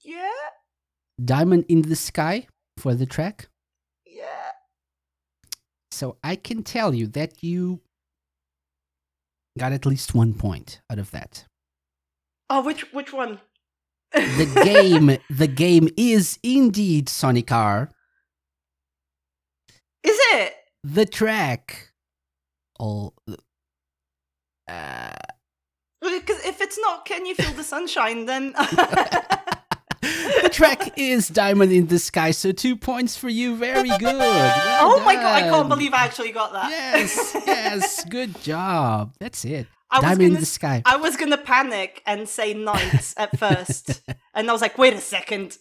[0.05, 0.51] yeah
[1.25, 3.49] Diamond in the Sky for the track.
[4.05, 4.51] yeah.
[5.93, 7.81] So I can tell you that you
[9.57, 11.45] got at least one point out of that.
[12.51, 13.41] Oh, which which one?
[14.13, 17.91] The game the game is indeed Sonic R.
[20.03, 20.55] is it?
[20.83, 21.93] The track
[22.79, 23.15] all
[24.69, 25.11] uh,
[26.01, 28.27] Because if it's not, can you feel the sunshine?
[28.27, 28.53] Then
[30.43, 33.57] the track is Diamond in the Sky, so two points for you.
[33.57, 34.03] Very good.
[34.03, 35.43] Well oh my god!
[35.43, 36.71] I can't believe I actually got that.
[36.71, 39.15] Yes, yes, good job.
[39.19, 39.67] That's it.
[39.91, 40.83] I was Diamond in gonna the Sky.
[40.85, 44.03] I was gonna panic and say NiGHTS at first,
[44.35, 45.59] and I was like, "Wait a second.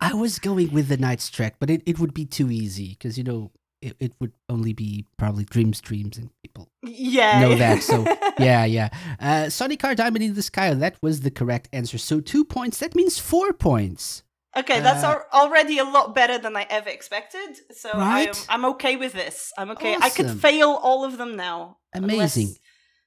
[0.00, 3.16] I was going with the NiGHTS track, but it, it would be too easy because
[3.16, 3.50] you know
[3.80, 7.82] it, it would only be probably dreams, dreams, and people yeah, know that.
[7.82, 8.04] So
[8.38, 8.90] yeah, yeah.
[9.20, 10.74] Uh, Sonic R Diamond in the Sky.
[10.74, 11.96] That was the correct answer.
[11.98, 12.78] So two points.
[12.78, 14.22] That means four points.
[14.56, 17.56] okay, that's Uh, al- already a lot better than I ever expected.
[17.74, 19.50] So I am, I'm okay with this.
[19.58, 19.96] I'm okay.
[20.00, 21.78] I could fail all of them now.
[21.94, 22.36] unless-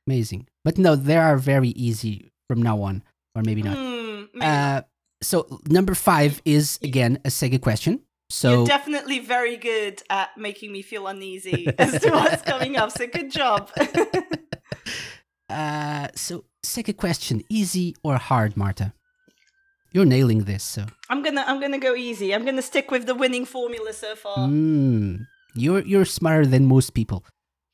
[0.08, 0.48] Amazing.
[0.64, 3.04] But no, they are very easy from now on,
[3.36, 3.78] or maybe not.
[3.78, 4.82] Hmm, maybe Uh,
[5.22, 8.02] so number five is again a Sega question.
[8.30, 12.92] So You're definitely very good at making me feel uneasy as to what's coming up.
[12.92, 13.72] So good job.
[15.50, 18.94] uh, so second question, easy or hard, Marta?
[19.94, 20.64] You're nailing this.
[20.64, 22.34] So I'm gonna I'm gonna go easy.
[22.34, 24.48] I'm gonna stick with the winning formula so far.
[24.48, 27.24] mm, you're you're smarter than most people.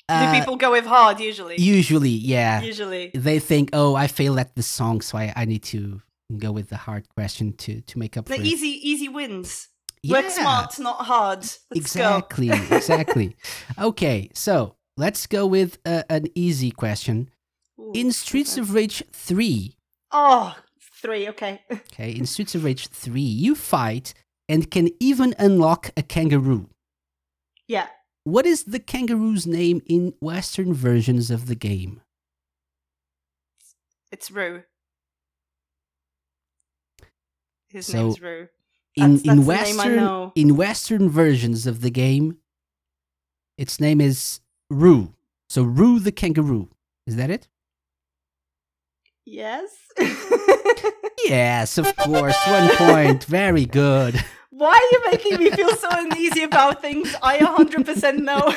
[0.09, 1.55] Do Uh, people go with hard usually?
[1.59, 3.11] usually, yeah, Usually.
[3.13, 6.01] they think, oh, I failed at the song, so I, I need to
[6.37, 8.47] go with the hard question to to make up The for it.
[8.47, 9.69] easy easy wins.
[10.01, 11.39] Yeah, Work smart, not hard.
[11.39, 13.35] Let's exactly, exactly.
[13.79, 17.29] Okay, so let's go with uh, an easy question.
[17.79, 18.61] Ooh, In Streets okay.
[18.61, 19.75] of Rage 3,
[20.11, 20.55] Oh,
[21.01, 21.61] three, okay.
[21.71, 24.13] okay, in Streets of Rage 3, you fight
[24.49, 26.67] and can even unlock a kangaroo.
[27.67, 27.87] yeah.
[28.25, 32.01] What is the kangaroo's name in Western versions of the game?
[34.11, 34.63] It's Rue.
[37.67, 38.17] His So, name's.
[38.95, 40.31] In That's- in that's the name I Western know.
[40.35, 42.37] in Western versions of the game,
[43.57, 45.15] its name is Roo.
[45.49, 46.69] So Roo the kangaroo.
[47.07, 47.47] Is that it?
[49.25, 49.69] Yes.
[51.25, 52.35] Yes, of course.
[52.47, 53.23] One point.
[53.23, 54.21] Very good.
[54.55, 58.53] Why are you making me feel so uneasy about things I 100% know?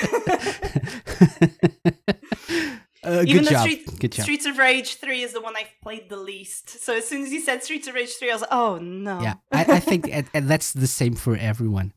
[3.05, 3.61] Uh, Even good though job.
[3.61, 4.15] Street.
[4.15, 6.83] Streets of Rage 3 is the one I've played the least.
[6.83, 9.21] So as soon as you said Streets of Rage 3, I was like, oh no.
[9.21, 11.93] Yeah, I, I think and, and that's the same for everyone.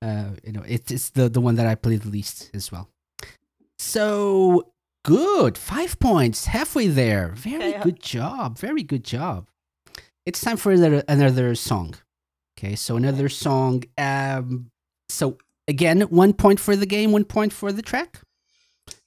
[0.00, 2.88] Uh, you know, it's it's the the one that I played the least as well.
[3.80, 4.70] So
[5.04, 7.32] good, five points, halfway there.
[7.34, 8.56] Very uh, good job.
[8.56, 9.48] Very good job.
[10.24, 11.96] It's time for another another song.
[12.57, 13.83] Okay, so another song.
[13.97, 14.71] Um,
[15.07, 15.37] so
[15.67, 18.21] again, one point for the game, one point for the track.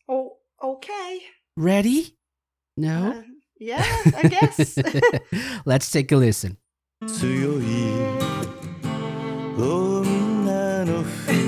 [0.08, 1.20] Oh, okay.
[1.56, 2.16] Ready?
[2.76, 3.12] No.
[3.12, 3.22] Uh,
[3.58, 3.84] yeah,
[4.16, 4.78] I guess.
[5.64, 6.56] Let's take a listen.
[7.08, 7.64] 強い
[9.58, 11.38] 女のふり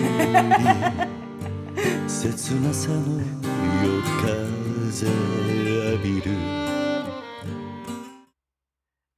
[2.09, 3.21] 切なさの
[3.85, 5.07] 夜風
[5.93, 6.33] 浴びる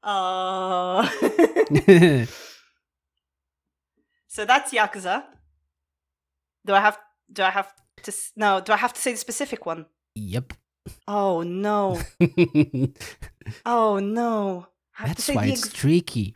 [0.02, 1.02] uh,
[4.31, 5.25] so that's Yakuza.
[6.65, 6.97] Do I have
[7.31, 7.73] do I have
[8.03, 9.85] to no, do I have to say the specific one?
[10.15, 10.53] yep.
[11.07, 11.99] Oh no.
[13.65, 14.67] Oh no.
[14.97, 16.35] I have to That's why the it's tricky.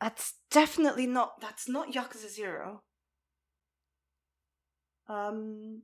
[0.00, 1.40] That's definitely not.
[1.40, 2.82] That's not Yakuza Zero.
[5.08, 5.82] Um,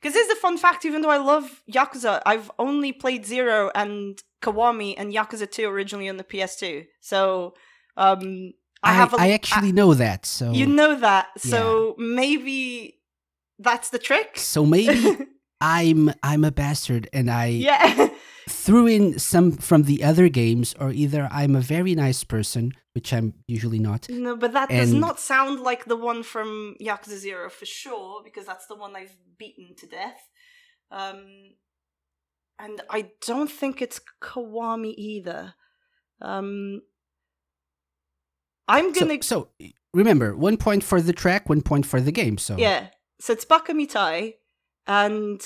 [0.00, 4.22] because here's the fun fact: even though I love Yakuza, I've only played Zero and
[4.42, 6.86] Kiwami and Yakuza Two originally on the PS2.
[7.00, 7.54] So,
[7.96, 9.14] um, I, I, have.
[9.14, 10.26] A, I actually know that.
[10.26, 11.28] So you know that.
[11.38, 13.00] So maybe
[13.58, 14.38] that's the trick.
[14.38, 15.18] so maybe
[15.60, 18.08] I'm I'm a bastard and I yeah.
[18.48, 23.12] threw in some from the other games, or either I'm a very nice person, which
[23.12, 24.08] I'm usually not.
[24.10, 28.46] No, but that does not sound like the one from Yakuza Zero for sure, because
[28.46, 30.28] that's the one I've beaten to death.
[30.90, 31.54] Um,
[32.58, 35.54] and I don't think it's Kiwami either.
[36.20, 36.82] Um,
[38.68, 39.48] I'm gonna so
[39.92, 42.38] remember, one point for the track, one point for the game.
[42.38, 42.88] So yeah.
[43.20, 44.34] So it's Bakamitai,
[44.86, 45.40] and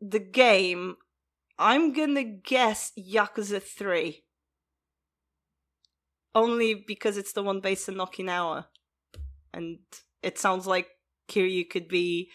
[0.00, 0.96] the game.
[1.58, 4.24] I'm gonna guess Yakuza Three.
[6.34, 8.66] Only because it's the one based in Okinawa,
[9.54, 9.78] and
[10.22, 10.88] it sounds like
[11.30, 12.28] Kiryu could be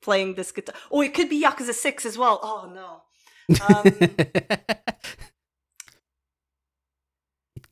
[0.00, 0.74] playing this guitar.
[0.90, 2.40] Oh, it could be Yakuza Six as well.
[2.42, 3.02] Oh no.
[3.68, 4.80] Um, it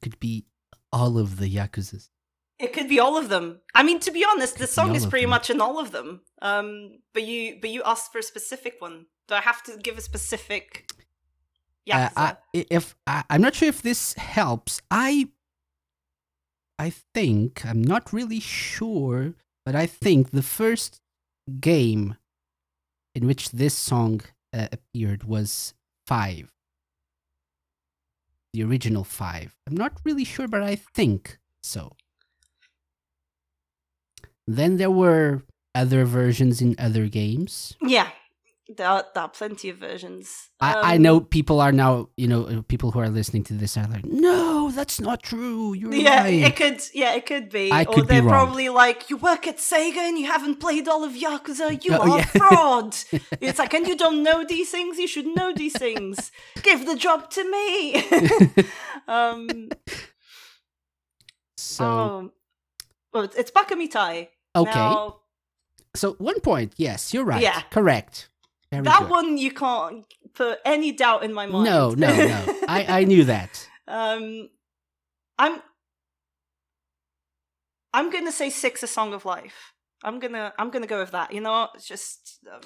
[0.02, 0.44] could be
[0.92, 2.08] all of the Yakuzas.
[2.58, 3.60] It could be all of them.
[3.74, 5.30] I mean, to be honest, the song is pretty them.
[5.30, 6.20] much in all of them.
[6.40, 9.06] Um, but you, but you asked for a specific one.
[9.26, 10.88] Do I have to give a specific?
[11.90, 15.28] Uh, I, if I, I'm not sure if this helps, I
[16.78, 19.34] I think I'm not really sure,
[19.64, 21.00] but I think the first
[21.60, 22.16] game
[23.14, 24.22] in which this song
[24.52, 25.74] uh, appeared was
[26.06, 26.52] five,
[28.52, 29.54] the original five.
[29.66, 31.92] I'm not really sure, but I think so.
[34.46, 35.42] Then there were
[35.74, 37.74] other versions in other games.
[37.80, 38.10] yeah,
[38.68, 40.50] there are, there are plenty of versions.
[40.60, 43.54] I, I Um, know people are now, you know, uh, people who are listening to
[43.54, 45.74] this are like, no, that's not true.
[45.74, 46.42] You're Yeah, lying.
[46.44, 46.80] it could.
[46.94, 47.70] Yeah, it could be.
[47.72, 48.46] I or could be they're wrong.
[48.46, 51.84] probably like, "You work at Sega and you haven't played all of Yakuza.
[51.84, 52.24] You Oh, are yeah.
[52.24, 52.96] fraud."
[53.40, 54.96] it's like, and you don't know these things.
[54.98, 56.30] You should know these things.
[56.62, 58.04] Give the job to me.
[59.08, 59.68] um.
[61.56, 62.30] so, oh.
[63.12, 64.28] Well, it's- it's Bakamitai.
[64.56, 64.70] okay.
[64.70, 65.16] Now,
[65.94, 66.72] so one point.
[66.76, 67.42] Yes, you're right.
[67.42, 67.60] Yeah.
[67.70, 68.28] Correct.
[68.72, 69.10] Very that good.
[69.10, 71.64] one you can't put any doubt in my mind.
[71.64, 72.58] No, no, no.
[72.66, 73.68] I, I knew that.
[73.86, 74.48] um,
[75.38, 75.60] I'm.
[77.94, 79.74] I'm gonna say six, a song of life.
[80.02, 81.32] I'm gonna, I'm gonna go with that.
[81.34, 82.40] You know, it's just.
[82.50, 82.60] Um,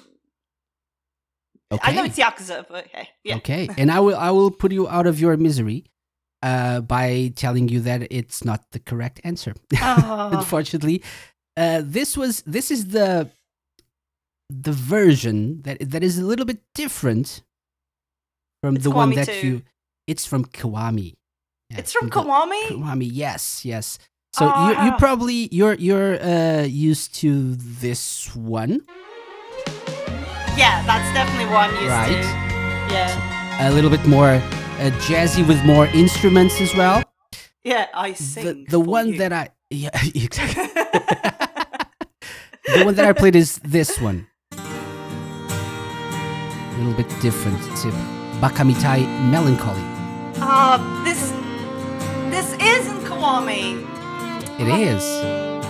[1.69, 1.91] Okay.
[1.91, 3.35] I know it's Yakuza, but hey, yeah.
[3.37, 3.67] Okay.
[3.77, 5.83] And I will I will put you out of your misery
[6.41, 9.53] uh, by telling you that it's not the correct answer.
[9.81, 11.03] Oh, Unfortunately,
[11.57, 13.29] uh, this was this is the
[14.49, 17.43] the version that that is a little bit different
[18.63, 19.47] from It's the one that too.
[19.47, 19.61] you.
[20.07, 21.15] It's from Kiwami.
[21.69, 22.61] Yeah, it's from the- Kiwami.
[22.69, 23.99] Kiwami, yes, yes.
[24.33, 28.81] So Oh, you you probably you're you're uh, used to this one,
[30.57, 32.23] Yeah, that's definitely what I'm used Right.
[32.23, 32.93] to.
[32.93, 34.31] Yeah, a little bit more
[34.79, 37.03] uh, jazzy with more instruments as well.
[37.63, 37.87] yeah.
[37.93, 38.65] I The sing.
[38.69, 39.17] the for one you.
[39.19, 40.67] that I yeah exactly.
[42.75, 44.27] the one that I played is this one.
[46.77, 47.57] A little bit different.
[47.71, 47.91] It's a
[48.39, 48.99] Bakamitai
[49.31, 49.81] Melancholy.
[50.39, 51.31] Ah, this
[52.29, 53.81] this isn't Kiwami.
[54.59, 55.03] It is.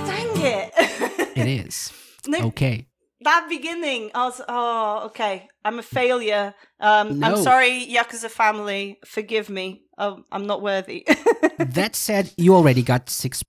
[0.05, 0.74] Dang it.
[1.38, 1.91] It is.
[2.28, 2.88] No, Okay.
[3.22, 5.47] that beginning, I was, oh, okay.
[5.64, 6.55] I'm a failure.
[6.80, 8.97] Um, I'm sorry, Yakuza family.
[9.05, 9.84] Forgive me.
[9.99, 11.05] um, I'm not worthy.
[11.60, 13.43] that said, you already got six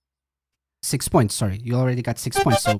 [0.82, 1.34] six points.
[1.34, 2.62] Sorry, you already got six points.
[2.62, 2.76] So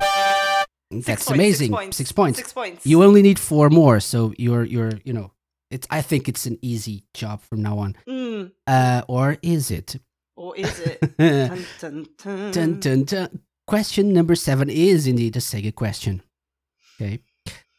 [0.90, 1.66] Six that's points, amazing.
[1.72, 1.96] Six points.
[1.96, 2.38] Six points.
[2.38, 2.86] Six points.
[2.86, 5.32] You only need four more, so you're you're you know
[5.70, 5.86] it's.
[5.90, 7.96] I think it's an easy job from now on.
[8.08, 9.96] Mm, Uh, or is it?
[10.36, 11.00] or is it?
[11.18, 12.80] dun, dun, dun, dun.
[12.80, 13.40] dun, dun.
[13.66, 16.22] Question number seven is indeed a Sega question.
[17.00, 17.20] Okay,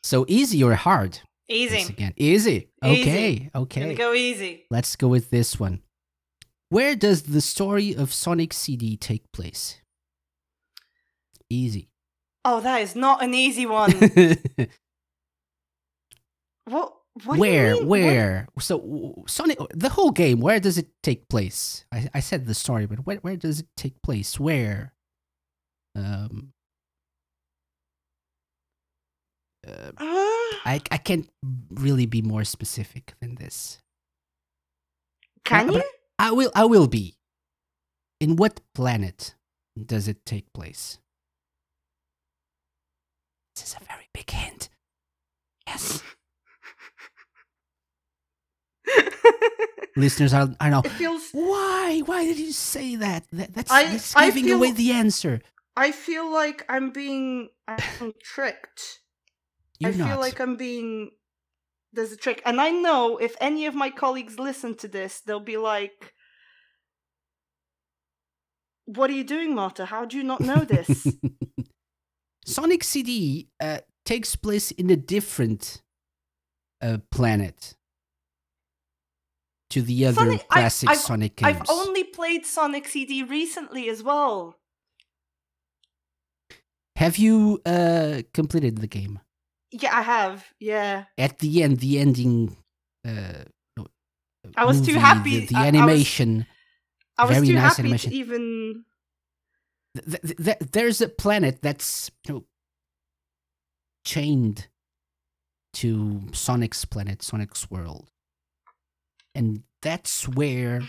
[0.04, 1.20] so easy or hard?
[1.50, 1.78] Easy.
[1.78, 2.70] Once again, easy.
[2.86, 3.50] Easy.
[3.52, 3.96] Okay, Gonna okay.
[3.96, 4.66] go easy.
[4.70, 5.82] Let's go with this one.
[6.70, 9.82] Where does the story of Sonic CD take place?
[11.50, 11.89] Easy.
[12.46, 13.92] Oh, that is not an easy one.
[16.66, 16.94] what?
[17.26, 17.76] What you where?
[17.76, 18.48] What- Where?
[18.60, 20.40] So Sonic, the whole game.
[20.40, 21.84] Where does it take place?
[21.92, 24.40] I, I said the story, but where, where does it take place?
[24.40, 24.94] Where?
[25.96, 26.54] Um.
[29.68, 31.30] Uh, Uh, I I can't
[31.72, 33.80] really be more specific than this.
[35.44, 35.84] can you?
[36.18, 36.52] I will.
[36.56, 37.16] I will be.
[38.22, 39.36] In what planet
[39.76, 41.00] does it take place?
[43.60, 44.70] This is a very big hint.
[45.68, 46.02] Yes,
[49.98, 50.80] listeners, I I know.
[50.84, 51.30] it feels.
[51.34, 52.00] Why?
[52.06, 53.26] Why did you say that?
[53.34, 55.42] that that's, I- that's I giving away the answer.
[55.76, 59.00] I feel like I'm being I'm tricked.
[59.80, 60.20] You're I feel not.
[60.22, 61.12] like I'm being.
[61.92, 65.40] There's a trick, and I know if any of my colleagues listen to this, they'll
[65.40, 66.14] be like,
[68.86, 69.86] "What are you doing, Marta?
[69.86, 71.08] How do you not know this?"
[72.50, 75.82] Sonic CD uh, takes place in a different
[76.82, 77.76] uh, planet
[79.70, 81.58] to the other Sonic- classic I've- Sonic games.
[81.62, 84.56] I've only played Sonic CD recently as well.
[86.96, 89.20] Have you uh, completed the game?
[89.72, 90.46] Yeah, I have.
[90.60, 92.58] Yeah, At the end, the ending.
[93.08, 93.44] Uh,
[94.58, 96.46] I was too happy- The, the I- I was- animation.
[97.18, 98.12] I was too nice happy animation.
[98.12, 98.86] to even.
[99.96, 102.44] Th- th- th- there's a planet that's you know,
[104.04, 104.68] chained
[105.74, 108.10] to Sonic's planet, Sonic's world,
[109.36, 110.82] and that's where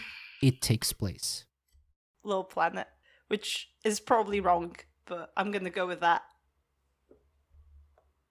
[0.42, 1.44] it takes place.
[2.24, 2.86] Little Planet,
[3.28, 4.76] which is probably wrong,
[5.07, 6.22] but I'm gonna go with that.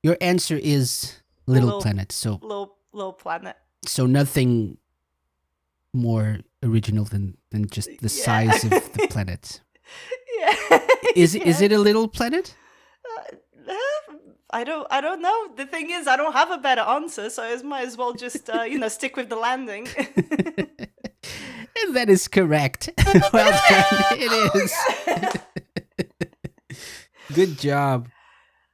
[0.04, 1.16] Your answer is
[1.46, 2.12] Little, Little- Planet.
[2.12, 3.56] So Little Little Planet.
[3.86, 4.78] so nothing
[5.94, 8.24] more original than than just the Yeah.
[8.26, 9.62] size of the planet.
[11.16, 11.24] Yeah.
[11.24, 11.66] Is it is Yeah.
[11.68, 12.56] it a little planet?
[13.06, 13.36] Uh,
[14.52, 14.88] I don't.
[14.90, 15.54] I don't know.
[15.56, 18.50] The thing is, I don't have a better answer, so I might as well just,
[18.50, 19.88] uh, you know, stick with the landing.
[19.98, 22.90] and that is correct.
[23.34, 24.18] well done.
[24.18, 24.74] It is.
[27.34, 28.10] Good job.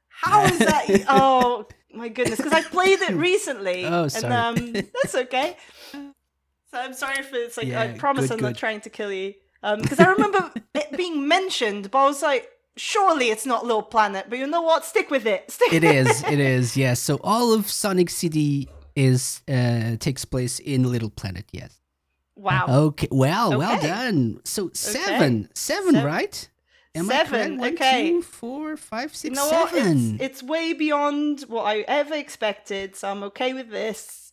[0.08, 1.04] How is that?
[1.08, 2.38] Oh my goodness!
[2.38, 3.84] Because I played it recently.
[3.84, 4.32] Oh, sorry.
[4.32, 5.56] And um, that's okay.
[5.92, 9.12] So I'm sorry if it's like yeah, I promise good, I'm not trying to kill
[9.12, 9.34] you.
[9.62, 13.82] Um, because I remember it being mentioned, but I was like, surely it's not Little
[13.82, 14.26] Planet.
[14.28, 14.84] But you know what?
[14.84, 15.50] Stick with it.
[15.50, 15.72] Stick.
[15.72, 16.22] It is.
[16.24, 16.76] It is.
[16.76, 17.00] Yes.
[17.00, 21.44] So all of Sonic CD is uh takes place in Little Planet.
[21.52, 21.80] Yes.
[22.36, 22.66] Wow.
[22.68, 23.08] Okay.
[23.10, 24.40] Well, well done.
[24.44, 26.04] So seven, seven, Seven.
[26.04, 26.48] right?
[26.94, 27.58] Am Seven?
[27.58, 28.10] One, okay.
[28.10, 29.70] two, four, five, You six, know what?
[29.74, 30.14] seven.
[30.14, 34.32] It's, it's way beyond what I ever expected, so I'm okay with this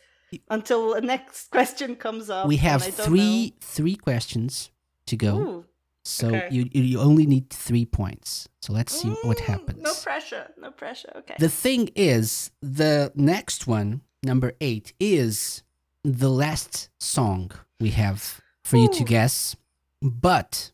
[0.50, 2.48] until the next question comes up.
[2.48, 4.70] we have three three questions
[5.08, 5.38] to go.
[5.38, 5.66] Ooh.
[6.06, 6.48] So okay.
[6.52, 8.50] you you only need three points.
[8.62, 9.82] So let's see what Mm, happens.
[9.82, 10.52] No pressure.
[10.60, 11.12] No pressure.
[11.16, 11.36] Okay.
[11.40, 15.64] The thing is, the next one, number eight, is
[16.04, 19.56] the last song we have for you to guess,
[20.02, 20.72] but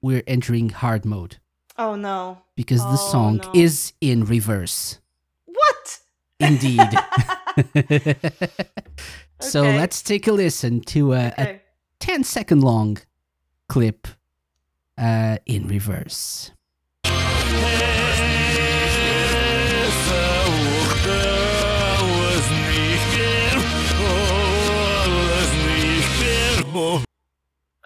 [0.00, 1.38] we're entering hard mode
[1.76, 2.38] oh no.
[2.54, 3.50] because the Oh, song no.
[3.52, 5.00] is in reverse.
[5.46, 5.98] What?
[6.38, 6.80] Indeed.
[9.40, 11.60] so let's take a listen to a, a okay.
[12.00, 12.98] 10 second long
[13.68, 14.06] clip
[14.98, 16.50] uh, in reverse.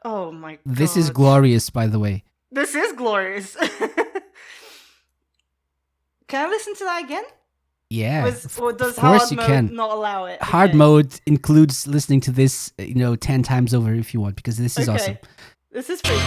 [0.03, 0.61] Oh my god.
[0.65, 2.25] This is glorious, by the way.
[2.51, 3.57] This is glorious.
[6.29, 7.25] Can I listen to that again?
[7.91, 8.25] Yeah.
[8.25, 9.75] Was- or does of course hard you mode can.
[9.75, 10.41] not allow it?
[10.43, 10.79] Hard Okay.
[10.79, 14.79] mode includes listening to this, you know, 10 times over if you want, because this
[14.79, 14.97] is okay.
[14.97, 15.19] awesome.
[15.73, 16.21] This is pretty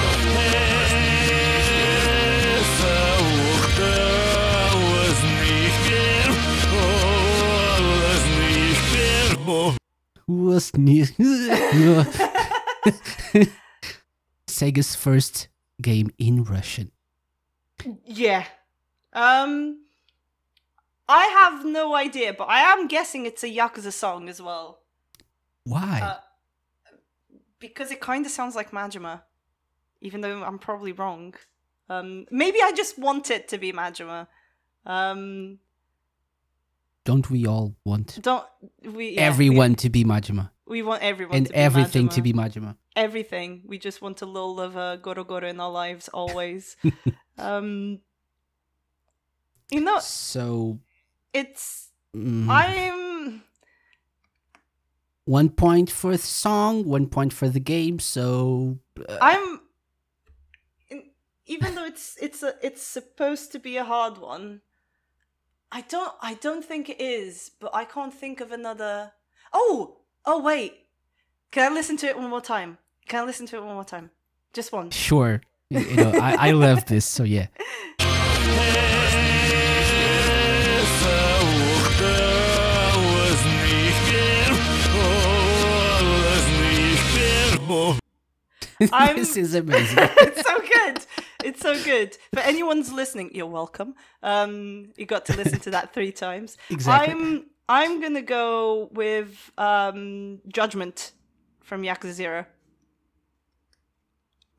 [9.46, 9.74] cool.
[10.28, 10.72] Was?
[14.48, 15.50] Sega's first
[15.82, 16.91] game in Russian.
[18.06, 18.46] Yeah.
[19.12, 19.82] Um
[21.10, 24.80] I have no idea, but I am guessing it's a Yakuza song as well.
[25.66, 26.00] Why?
[26.02, 26.18] Uh,
[27.60, 29.24] because it kind of sounds like Majima,
[30.04, 31.34] even though I'm probably wrong.
[31.89, 34.28] Um, maybe I just want it to be Majima.
[34.86, 35.60] Um,
[37.06, 38.45] Don't we all want don't
[38.84, 39.12] we?
[39.12, 42.34] yeah, everyone to be Majima We, we want everyone and to be everything to be
[42.34, 42.76] Majima?
[42.95, 43.64] everything.
[43.66, 46.76] We just want a little of uh, Goro Goro in our lives always.
[47.38, 47.99] um,
[49.72, 50.80] you know, So
[51.34, 53.43] it's mm, I'm
[55.26, 57.99] one point for the song, one point for the game.
[57.99, 59.62] So uh, I'm
[61.46, 64.62] even though it's it's a it's supposed to be a hard one.
[65.72, 69.14] I don't I don't think it is, but I can't think of another.
[69.52, 70.86] Oh oh wait,
[71.52, 72.78] can I listen to it one more time?
[73.08, 74.12] Can I listen to it one more time?
[74.54, 74.91] Just one.
[74.91, 77.06] sure, you you know I, I love this.
[77.06, 77.48] So yeah,
[88.91, 89.98] I'm- this is amazing.
[90.18, 91.06] it's so good.
[91.44, 92.18] It's so good.
[92.34, 93.96] For anyone's listening, you're welcome.
[94.22, 96.58] Um, you got to listen to that three times.
[96.70, 97.14] Exactly.
[97.14, 101.12] I'm I'm gonna go with um, Judgment
[101.62, 102.46] from Yakuza Zero.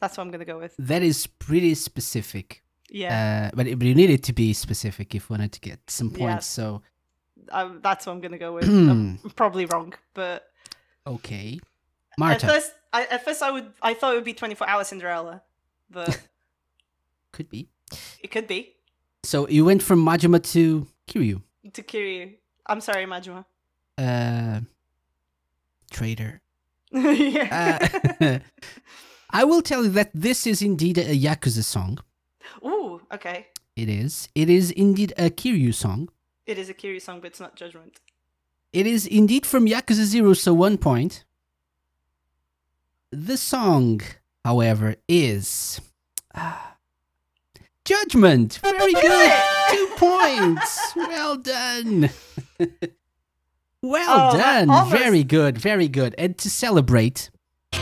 [0.00, 0.74] That's what I'm gonna go with.
[0.78, 2.62] That is pretty specific.
[2.90, 6.18] Yeah, Uh, but, you needed to be specific if you wanted to get some Yeah.
[6.18, 6.46] points.
[6.46, 6.82] So
[7.50, 8.64] um, that's what I'm gonna go with.
[8.68, 10.46] I'm probably wrong, but
[11.06, 11.58] okay,
[12.18, 12.46] Marta.
[12.46, 15.42] at first, I, at first I would I thought it would be 24 Hour Cinderella,
[15.90, 16.18] but
[17.34, 17.68] could be.
[18.22, 18.60] it could be
[19.24, 21.42] So you went from Majima to Kiryu.
[21.76, 22.34] to Kiryu.
[22.66, 23.44] I'm sorry, Majima.
[23.98, 24.60] Uh,
[25.90, 26.40] traitor.
[26.92, 27.78] yeah.
[28.20, 28.38] Uh,
[29.30, 31.98] I will tell you that this is indeed a Yakuza song.
[32.64, 33.48] Ooh, okay.
[33.76, 34.28] It is.
[34.34, 36.08] It is indeed a Kiryu song.
[36.46, 38.00] It is a Kiryu song, but it's not Judgment.
[38.72, 41.24] It is indeed from Yakuza Zero, so one point.
[43.10, 44.00] The song,
[44.44, 45.80] however, is
[46.34, 46.73] ah,
[47.84, 48.58] Judgment.
[48.62, 49.32] Very good.
[49.70, 50.92] Two points.
[50.96, 52.10] Well done.
[53.82, 54.70] well Oh, done.
[54.70, 55.58] almost- Very good.
[55.58, 56.14] Very good.
[56.16, 57.30] And to celebrate,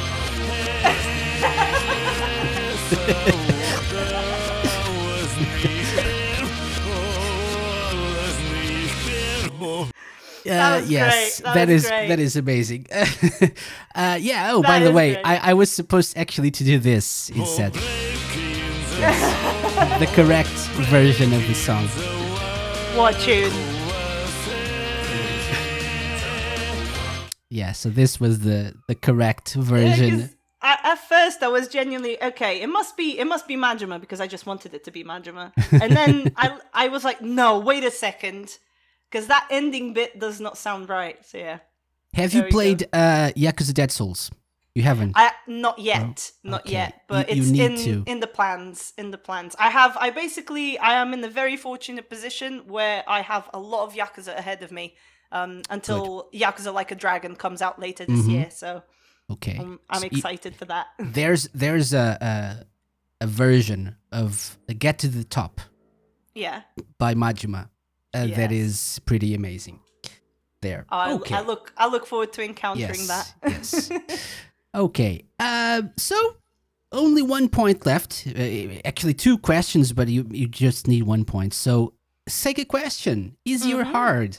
[10.45, 11.39] That Uh, yes.
[11.39, 12.09] That that is great.
[12.09, 12.87] that is amazing.
[13.95, 14.51] uh, yeah.
[14.53, 15.23] Oh, by the way.
[15.23, 17.77] I, I was supposed actually to do this instead.
[19.99, 20.49] The correct
[20.91, 21.87] version of the song.
[22.97, 23.53] What tune?
[27.51, 27.73] Yeah.
[27.73, 30.21] So this was the the correct Yeah, version.
[30.21, 32.61] 'cause at, at first I was genuinely okay.
[32.63, 35.53] It must be it must be Majima because I just wanted it to be Majima,
[35.73, 38.59] and then I I was like, no, wait a second,
[39.11, 41.19] because that ending bit does not sound right.
[41.27, 41.59] So yeah,
[42.15, 42.57] Have you there you go.
[42.57, 44.31] played uh, Yakuza Dead Souls?
[44.75, 45.13] You haven't.
[45.15, 46.73] I not yet, not okay.
[46.73, 48.11] yet, but You- you it's in to.
[48.11, 48.95] in the plans.
[48.97, 49.97] In the plans, I have.
[50.01, 53.93] I basically I am in a very fortunate position where I have a lot of
[53.95, 54.95] Yakuza ahead of me.
[55.31, 58.31] Um, until Yakuza Like a Dragon comes out later this Mhm.
[58.31, 58.83] year, so
[59.31, 59.57] okay.
[59.59, 60.87] I'm, I'm So you- excited for that.
[60.99, 62.19] there's there's a,
[63.21, 65.61] a a version of Get to the Top
[66.35, 66.63] yeah,
[66.99, 67.69] by Majima
[68.15, 68.53] uh, Yes.
[68.53, 69.81] is pretty amazing.
[70.61, 70.85] There.
[70.91, 71.35] I, okay.
[71.35, 73.35] I look I look forward to encountering yes, that.
[73.47, 73.91] yes.
[74.75, 75.25] Okay.
[75.39, 76.37] Uh, so
[76.93, 78.27] only one point left.
[78.27, 81.55] Uh, actually, two questions, but you you just need one point.
[81.55, 81.93] So,
[82.29, 83.93] Sega question: Easy or Mhm.
[83.93, 84.39] hard?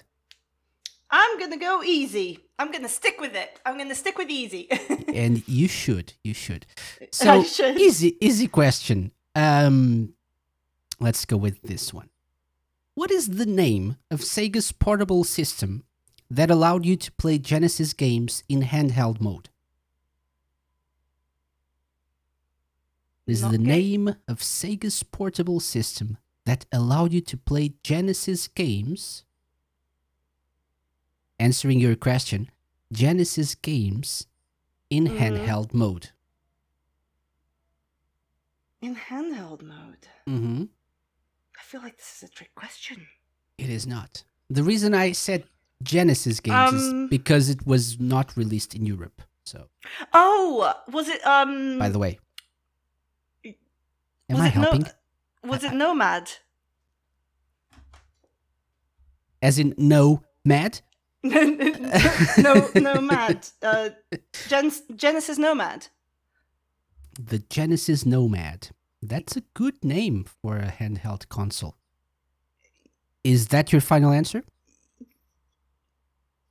[1.12, 2.40] I'm gonna go easy.
[2.58, 3.60] I'm gonna stick with it.
[3.66, 4.68] I'm gonna stick with easy.
[5.14, 6.14] and you should.
[6.24, 6.66] You should.
[7.02, 7.80] I So should.
[7.80, 9.12] easy, easy question.
[9.36, 10.14] Um,
[11.00, 12.10] let's go with this one.
[12.96, 15.84] What is the name of Sega's portable system
[16.30, 19.50] that allowed you to play Genesis games in handheld mode?
[23.26, 29.24] This is the name of Sega's portable system that allowed you to play Genesis games.
[31.40, 32.50] Answering your question,
[32.92, 34.28] Genesis games
[34.90, 35.18] in Mhm.
[35.20, 36.10] handheld mode.
[38.82, 40.08] In handheld mode.
[40.28, 40.66] Mm-hmm.
[41.58, 43.08] I feel like this is a trick question.
[43.58, 44.24] It is not.
[44.50, 45.48] The reason I said
[45.82, 49.22] Genesis games Um, is because it was not released in Europe.
[49.46, 49.70] So,
[50.14, 52.20] Oh, was it um by the way,
[54.34, 54.88] am was I it no- helping?
[55.44, 56.32] was it Nomad?
[59.42, 60.80] As in, no, mad?
[61.24, 63.48] no, Nomad.
[63.62, 63.90] Uh,
[64.48, 65.88] Gen- Genesis Nomad.
[67.20, 68.70] The Genesis Nomad.
[69.02, 71.76] That's a good name for a handheld console.
[73.24, 74.44] Is that your final answer?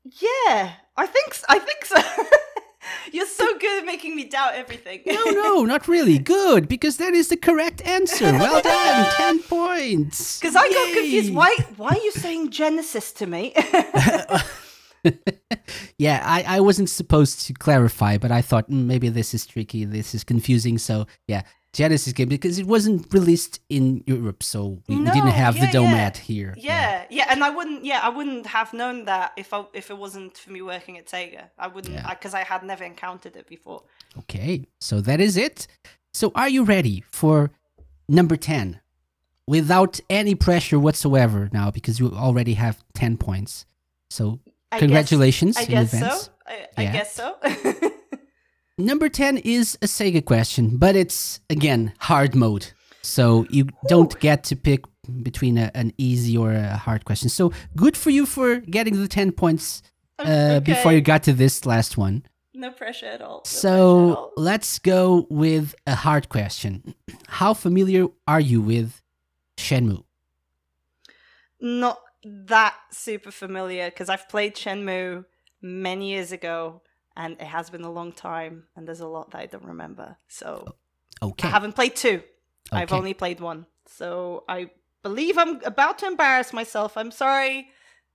[0.04, 1.96] Yeah, I think s I think so.
[3.12, 5.00] You're so good at making me doubt everything.
[5.06, 6.18] No, no, not really.
[6.18, 8.32] Good, because that is the correct answer.
[8.42, 9.12] Well done.
[9.16, 10.40] 10 points.
[10.40, 11.34] Because I got confused.
[11.34, 11.54] Why?
[11.76, 13.54] Why are you saying Genesis to me?
[15.98, 19.84] Yeah, I, I wasn't supposed to clarify, but I thought mm, maybe this is tricky,
[19.84, 20.78] this is confusing.
[20.78, 21.42] So, yeah,
[21.72, 25.66] Genesis game, because it wasn't released in Europe, so we, we didn't have the yeah,
[25.72, 25.80] yeah.
[25.80, 26.54] Nomad here.
[26.58, 27.84] yeah, yeah, and I wouldn't.
[27.84, 31.06] Yeah, I wouldn't have known that if I if it wasn't for me working at
[31.06, 31.44] Sega.
[31.58, 32.10] I wouldn't Yeah.
[32.10, 33.84] because I had never encountered it before.
[34.18, 35.66] Okay, so that is it.
[36.12, 37.52] So, are you ready for
[38.06, 38.80] number 10?
[39.46, 43.64] Without any pressure whatsoever now, because you already have 10 points.
[44.10, 46.22] So, I congratulations Guess, I in guess advance.
[46.24, 46.30] so.
[46.46, 46.92] I, I Yeah.
[46.92, 47.36] guess so.
[48.78, 52.72] Number 10 is a Sega question, but it's again hard mode.
[53.02, 54.84] So you don't get to pick
[55.22, 57.28] between a, an easy or a hard question.
[57.28, 59.82] So good for you for getting the 10 points
[60.18, 62.24] uh, before you got to this last one.
[62.54, 63.38] no pressure at all.
[63.38, 64.32] no pressure at So all.
[64.36, 66.94] let's go with a hard question.
[67.28, 69.02] How familiar are you with
[69.56, 70.04] Shenmue?
[71.60, 75.24] not that super familiar because I've played Shenmue
[75.60, 76.82] many years ago
[77.16, 80.16] and it has been a long time and there's a lot that I don't remember.
[80.28, 80.74] So
[81.20, 81.46] Okay.
[81.48, 82.22] I haven't played two.
[82.72, 83.66] I've only played one.
[83.86, 84.70] So I
[85.02, 86.96] believe I'm about to embarrass myself.
[86.96, 87.68] I'm sorry,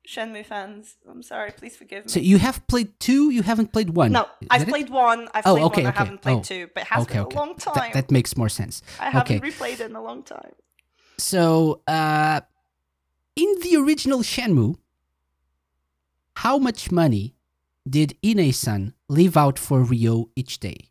[0.08, 0.96] Shenmue fans.
[1.10, 1.52] I'm sorry.
[1.52, 2.10] Please forgive me.
[2.12, 4.12] So you have played two, you haven't played one.
[4.14, 4.70] no, Is I've it?
[4.70, 5.28] played one.
[5.34, 5.90] I've Oh, played okay, one.
[5.92, 5.96] okay.
[5.96, 7.36] I haven't played Oh, two, but it has okay, been okay.
[7.36, 7.92] a long time.
[7.94, 8.82] that makes more sense.
[9.00, 9.52] I haven't okay.
[9.52, 10.54] replayed it in a long time.
[11.18, 12.42] So, uh,
[13.36, 14.78] in the original Shenmue,
[16.36, 17.36] how much money
[17.90, 20.90] did Ine-san leave out for Ryo each day?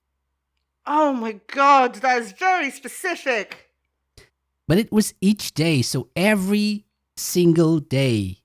[0.87, 3.71] Oh my god, that is very specific.
[4.69, 6.85] But it was each day, so every
[7.17, 8.39] single day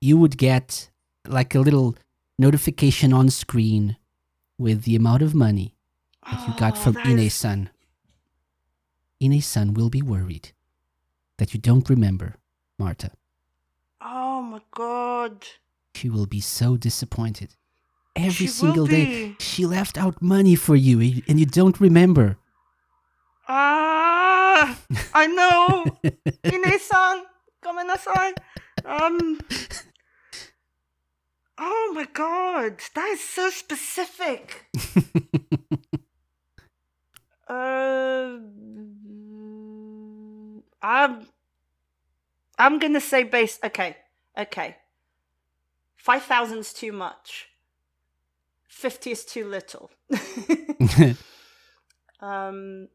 [0.00, 0.90] you would get
[1.26, 1.96] like a little
[2.38, 3.96] notification on screen
[4.58, 5.74] with the amount of money
[6.30, 7.70] that you got Oh, from that is- Ine-san.
[9.22, 10.52] Ine-san will be worried
[11.38, 12.36] that you don't remember,
[12.78, 13.10] Marta.
[14.00, 15.46] Oh my god.
[15.94, 17.54] She will be so disappointed.
[18.16, 22.36] Every She single day, she left out money for you and you- don't remember.
[23.48, 24.78] Ah,
[25.12, 25.84] I know.
[26.44, 27.24] Ine-san,
[27.62, 28.34] gomenasai.
[28.84, 29.40] Um.
[31.58, 34.66] Oh my god, that is so specific.
[37.46, 38.38] Uh,
[40.82, 41.26] I'm.
[42.58, 43.58] I'm gonna say base.
[43.62, 43.96] Okay,
[44.38, 44.76] okay.
[45.96, 47.48] Five thousand's too much.
[48.74, 49.90] Fifty is too little.
[52.20, 52.88] um.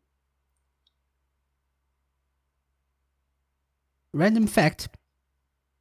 [4.13, 4.89] Random fact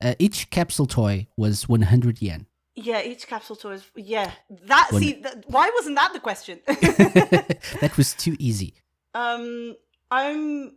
[0.02, 2.46] uh, each capsule toy was 100 yen.
[2.76, 3.90] Yeah, each capsule toy is.
[3.96, 4.30] Yeah,
[4.66, 4.88] that.
[4.92, 6.60] One- See, why wasn't that the question?
[6.66, 8.74] that was too easy.
[9.14, 9.74] um,
[10.10, 10.76] I'm.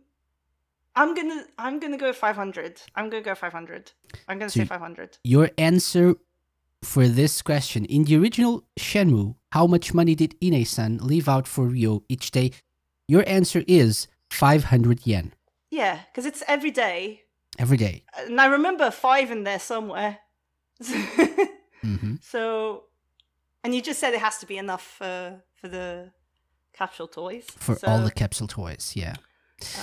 [0.96, 1.44] I'm gonna.
[1.58, 2.82] I'm gonna go five hundred.
[2.96, 3.92] I'm gonna go five hundred.
[4.28, 5.16] I'm gonna So say five hundred.
[5.24, 6.16] Your answer
[6.82, 11.66] for this question in the original Shenmue, how much money did Ine-san leave out for
[11.68, 12.50] Ryo each day?
[13.08, 15.32] Your answer is 500 yen
[15.70, 17.22] Yeah, because it's every day,
[17.58, 18.04] every day.
[18.18, 20.18] and I remember five in there somewhere.
[21.82, 22.84] hmm so,
[23.64, 26.10] and you just said it has to be enough for for the
[26.72, 29.14] capsule toys For so, all the capsule toys, yeah.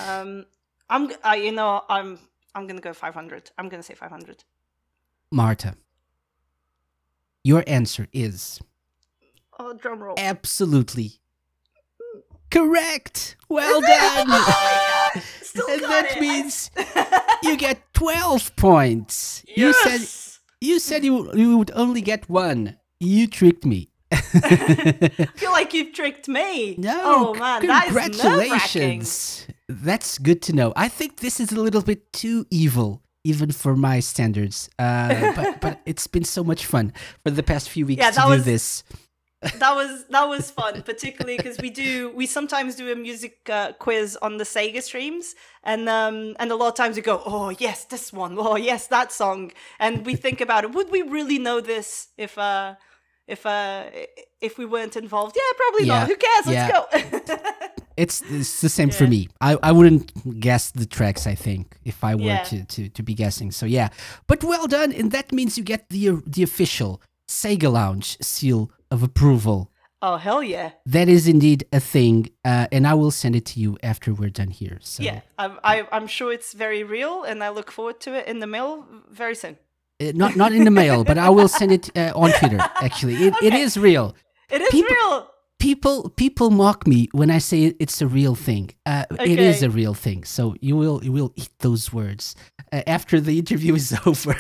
[0.07, 0.45] Um,
[0.89, 1.09] I'm.
[1.09, 2.19] g- Uh, you know, I'm.
[2.55, 3.51] I'm gonna go five hundred.
[3.57, 4.43] I'm gonna say five hundred.
[5.31, 5.75] Marta,
[7.43, 8.59] your answer is
[9.59, 10.15] Oh, drum roll.
[10.17, 11.19] absolutely
[12.51, 13.35] correct.
[13.49, 13.89] Well done.
[13.91, 16.21] Oh my God, Still And got that it.
[16.21, 16.71] Means
[17.43, 19.43] you get 12 points.
[19.55, 20.01] You said
[20.61, 22.77] you said you you would only get one.
[22.99, 23.89] You tricked me.
[24.11, 26.75] I feel like you've tricked me.
[26.77, 29.47] no, Oh man, that is congratulations.
[29.67, 30.73] That's good to know.
[30.75, 34.69] I think this is a little bit too evil, even for my standards.
[34.77, 36.91] Uh, but but it's been so much fun
[37.23, 38.83] for the past few weeks Yeah, to do was- this.
[39.63, 43.71] that was that was fun, particularly because we do we sometimes do a music uh,
[43.85, 45.33] quiz on the Sega streams,
[45.63, 48.87] and um and a lot of times we go, oh yes, this one, oh yes,
[48.87, 50.71] that song, and we think about it.
[50.75, 52.75] Would we really know this if uh
[53.27, 53.83] if uh
[54.41, 55.37] if we weren't involved?
[55.37, 56.07] Yeah, probably Yeah, not.
[56.09, 56.45] Who cares?
[56.45, 57.35] Let's yeah.
[57.37, 57.78] go.
[58.03, 59.27] It's, it's the same for me.
[59.41, 62.43] I, I wouldn't guess the tracks, I think, if I were Yeah.
[62.51, 63.51] to, to, to be guessing.
[63.51, 63.89] So, yeah.
[64.27, 64.91] But well done.
[64.99, 69.59] And that means you get the, the official Sega Lounge seal of approval.
[70.01, 72.15] oh hell yeah, That is indeed a thing.
[72.45, 74.77] Uh, and I will send it to you after we're done here.
[74.81, 75.19] So, yeah.
[75.37, 78.47] I'm I, I'm sure it's very real, and I look forward to it in the
[78.47, 78.85] mail
[79.21, 79.57] very soon.
[80.01, 83.15] Uh, not, not in the mail, but I will send it uh, on Twitter, actually.
[83.27, 83.61] It, it Okay.
[83.61, 84.15] is real.
[84.49, 85.15] It is People- real.
[85.59, 88.71] People people mock me when I say it's a real thing.
[88.85, 90.23] Uh, It is a real thing.
[90.25, 92.35] So you will you will eat those words
[92.71, 94.33] uh, after the interview is over.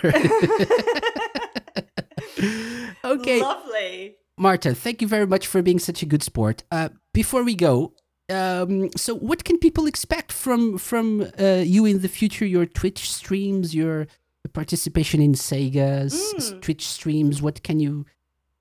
[3.03, 4.15] okay, Lovely.
[4.37, 6.63] Marta, thank you very much for being such a good sport.
[6.71, 7.93] Uh, before we go,
[8.29, 12.45] um, so what can people expect from from uh, you in the future?
[12.45, 14.07] Your Twitch streams, your
[14.53, 16.61] participation in Sega's Mm.
[16.61, 17.41] Twitch streams.
[17.41, 18.05] What can you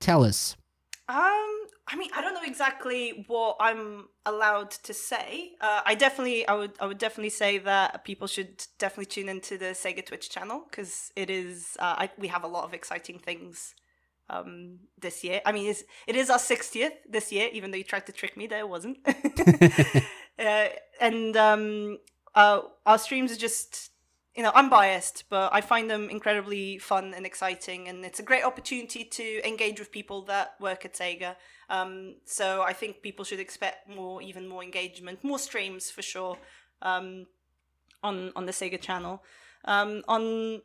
[0.01, 0.57] tell us?
[1.07, 1.58] Um,
[1.91, 5.53] I mean, I don't know exactly what I'm allowed to say.
[5.59, 9.57] Uh, I definitely, I would, I would definitely say that people should definitely tune into
[9.57, 11.75] the Sega Twitch channel because it is.
[11.79, 13.73] Uh, I, we have a lot of exciting things
[14.29, 15.41] um, this year.
[15.45, 18.37] I mean, it's, it is our 60th this year, even though you tried to trick
[18.37, 18.99] me there, it wasn't.
[20.39, 20.67] uh,
[21.01, 21.97] and um,
[22.35, 23.91] uh, our streams are just,
[24.39, 28.23] you know, I'm biased, but I find them incredibly fun and exciting, and it's a
[28.23, 31.35] great opportunity to engage with people that work at Sega.
[31.69, 36.37] Um, so I think people should expect more, even more engagement, more streams for sure,
[36.81, 37.25] um,
[38.01, 39.21] on on the Sega channel.
[39.65, 40.61] Um, on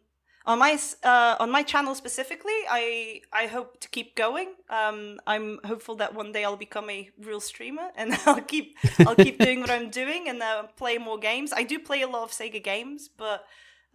[0.46, 4.54] on my uh, on my channel specifically, I I hope to keep going.
[4.68, 8.76] Um, I'm hopeful that one day I'll become a real streamer and I'll keep
[9.06, 11.52] I'll keep doing what I'm doing and uh, play more games.
[11.52, 13.46] I do play a lot of Sega games, but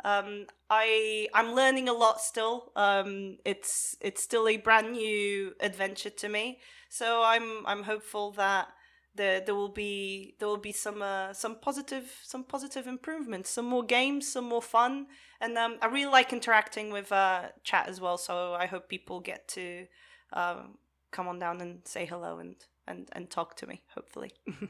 [0.04, 2.72] um, I I'm learning a lot still.
[2.76, 6.60] Um, it's it's still a brand new adventure to me,
[6.90, 8.70] so I'm I'm hopeful that
[9.14, 13.66] there there will be there will be some uh, some positive some positive improvements, some
[13.66, 15.08] more games, some more fun,
[15.42, 18.18] and um, I really like interacting with uh, chat as well.
[18.18, 19.88] So I hope people get to
[20.34, 20.78] um,
[21.12, 22.56] come on down and say hello and
[22.88, 23.84] and and talk to me.
[23.96, 24.32] Hopefully.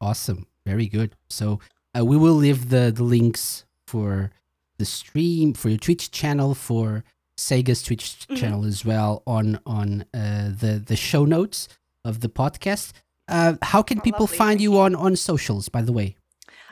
[0.00, 1.16] Awesome, very good.
[1.28, 1.58] So
[1.98, 4.30] uh, we will leave the the links for
[4.78, 7.02] the stream for your Twitch channel for
[7.36, 8.36] Sega's Twitch Mhm.
[8.36, 11.66] channel as well on on uh, the the show notes
[12.04, 12.92] of the podcast.
[13.26, 14.78] Uh, how can Oh, people lovely, find you you.
[14.78, 15.68] on on socials?
[15.68, 16.14] By the way.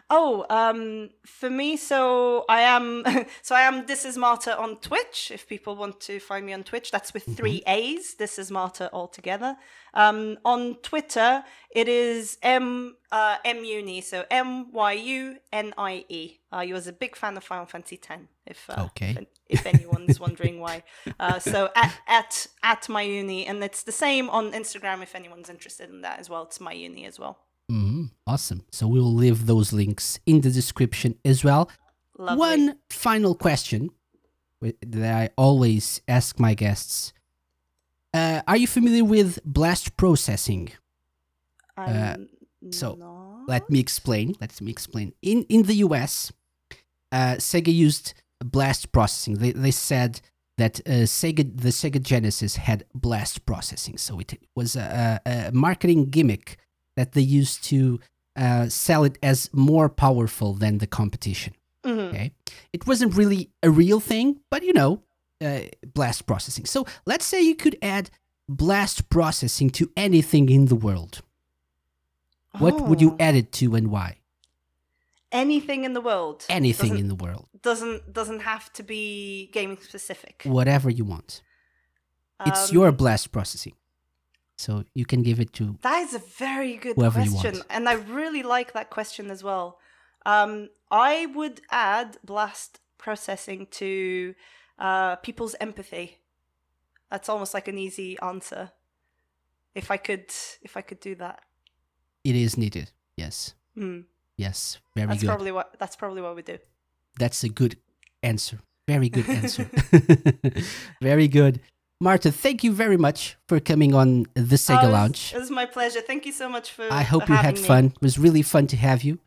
[0.09, 3.03] Oh, um, for me, so I am,
[3.43, 3.87] so I am.
[3.87, 5.33] This is Marta on Twitch.
[5.35, 8.15] If people want to find me on Twitch, that's with three A's.
[8.15, 9.57] This is Marta altogether.
[9.95, 16.39] Um, on Twitter, it is M uh, Myunie, so M Y U N I E.
[16.53, 18.23] Uh, you was a big fan of Final Fantasy X.
[18.47, 19.17] If uh, Okay.
[19.49, 20.85] if, if anyone's wondering why.
[21.19, 25.03] Uh, so at at at myunie, and it's the same on Instagram.
[25.03, 27.39] If anyone's interested in that as well, it's myunie as well.
[27.71, 28.65] Mhm, Awesome.
[28.71, 31.69] So we'll leave those links in the description as well.
[32.19, 32.39] Lovely.
[32.39, 33.91] One final question
[34.61, 37.13] that I always ask my guests.
[38.15, 40.71] Uh, are you familiar with blast processing?
[41.77, 42.17] Uh,
[42.71, 43.49] so, not.
[43.49, 44.35] Let me explain.
[44.41, 45.13] Let me explain.
[45.23, 46.33] In in the US,
[47.13, 48.15] uh, Sega used
[48.45, 49.35] blast processing.
[49.35, 50.21] They they said
[50.57, 56.07] that uh, Sega the Sega Genesis had blast processing, so it was a, a marketing
[56.11, 56.57] gimmick
[56.97, 58.01] that they used to
[58.37, 61.55] uh, sell it as more powerful than the competition.
[61.85, 62.09] Mhm.
[62.09, 62.33] Okay,
[62.73, 65.03] it wasn't really a real thing, but you know,
[65.41, 65.61] uh,
[65.95, 66.67] blast processing.
[66.67, 68.11] So let's say you could add
[68.49, 71.23] blast processing to anything in the world.
[72.59, 73.17] What would you Oh.
[73.21, 74.19] add it to and why?
[75.33, 76.45] Anything in the world.
[76.49, 80.43] Anything doesn't, in the world, doesn't doesn't have to be gaming specific.
[80.45, 81.43] whatever you want.
[82.47, 83.75] It's Um, your blast processing,
[84.57, 85.77] so you can give it to.
[85.83, 89.79] That is a very good question, and I really like that question as well.
[90.25, 94.35] Um, I would add blast processing to
[94.79, 96.19] uh, people's empathy.
[97.11, 98.73] That's almost like an easy answer.
[99.75, 101.41] If I could, if I could do that,
[102.25, 102.91] It is needed.
[103.17, 104.01] Yes, Hmm.
[104.37, 105.29] yes, very that's good.
[105.29, 106.59] probably what that's probably what we do.
[107.19, 107.77] That's a good
[108.23, 108.59] answer.
[108.89, 109.71] Very good answer.
[111.01, 111.61] very good.
[112.01, 115.33] Marta, thank you very much for coming on the Sega Oh, it was- Lounge.
[115.35, 116.01] It was my pleasure.
[116.03, 116.87] Thank you so much for.
[116.93, 117.63] I hope for you had me.
[117.63, 117.85] fun.
[117.87, 119.19] It was really fun to have you.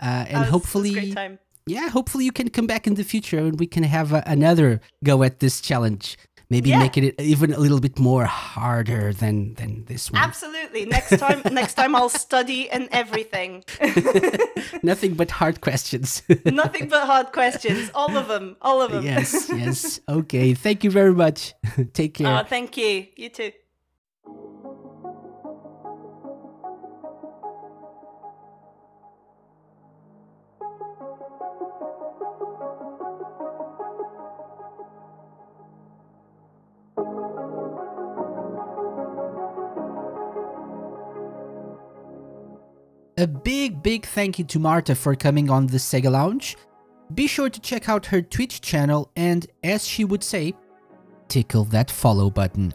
[0.00, 1.14] Uh, Oh, and was- a hopefully,
[1.66, 4.80] yeah, hopefully you can come back in the future and we can have uh, another
[5.04, 6.16] go at this challenge.
[6.52, 6.80] Maybe Yeah.
[6.84, 7.04] make it
[7.34, 10.20] even a little bit more harder than than this one.
[10.28, 10.82] Absolutely.
[10.96, 13.50] Next time, next time I'll study and everything.
[14.82, 16.22] Nothing but hard questions.
[16.44, 17.90] Nothing but hard questions.
[17.94, 18.56] All of them.
[18.60, 19.04] All of them.
[19.04, 20.00] yes, yes.
[20.08, 20.54] Okay.
[20.54, 21.54] Thank you very much.
[21.94, 22.28] Take care.
[22.40, 23.06] Oh, thank you.
[23.16, 23.52] You too.
[43.22, 46.56] A big, big thank you to Marta for coming on the Sega Lounge.
[47.14, 50.54] Be sure to check out her Twitch channel and, as she would say,
[51.28, 52.74] tickle that follow button.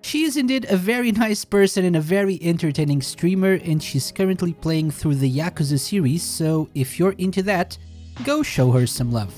[0.00, 4.52] She is indeed a very nice person and a very entertaining streamer, and she's currently
[4.52, 7.76] playing through the Yakuza series, so if you're into that,
[8.22, 9.34] go show her some love.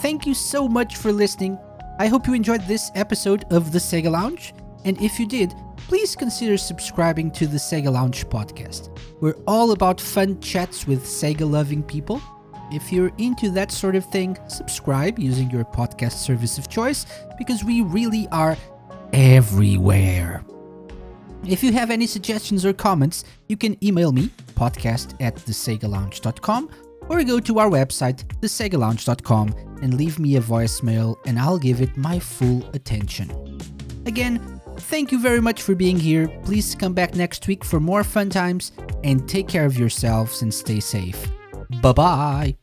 [0.00, 1.58] Thank you so much for listening.
[1.98, 4.52] I hope you enjoyed this episode of the Sega Lounge,
[4.84, 5.54] and if you did,
[5.90, 8.96] please consider subscribing to the Sega Lounge podcast.
[9.20, 12.22] We're all about fun chats with Sega loving people.
[12.70, 17.06] If you're into that sort of thing, subscribe using your podcast service of choice
[17.38, 18.56] because we really are
[19.12, 20.44] everywhere.
[21.44, 26.70] If you have any suggestions or comments, you can email me, podcast at thesegalounge.com,
[27.08, 31.96] or go to our website, thesegalounge.com, and leave me a voicemail, and I'll give it
[31.96, 33.58] my full attention.
[34.06, 36.28] Again, thank you very much for being here.
[36.44, 38.72] Please come back next week for more fun times,
[39.04, 41.30] and take care of yourselves and stay safe.
[41.80, 42.56] Bye bye!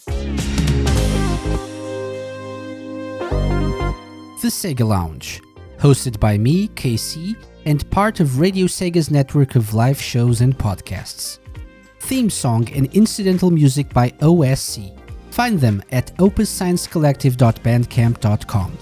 [4.42, 5.42] The Sega Lounge,
[5.78, 7.36] hosted by me, KC,
[7.66, 11.40] and part of Radio Sega's network of live shows and podcasts.
[12.00, 14.98] Theme song and incidental music by OSC.
[15.32, 18.78] Find them at opussciencecollective.bandcamp.com.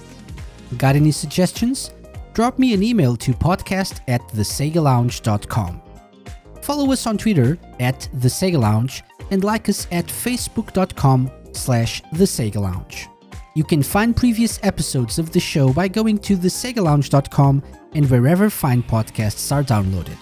[0.78, 1.92] Got any suggestions?
[2.36, 5.82] Drop me an email to podcast at thesegalounge.com.
[6.62, 12.26] Follow us on Twitter at The Sega Lounge and like us at facebook.com slash The
[12.26, 13.08] Sega Lounge.
[13.56, 17.64] You can find previous episodes of the show by going to thesegalounge.com
[17.94, 20.18] and wherever fine podcasts are downloaded.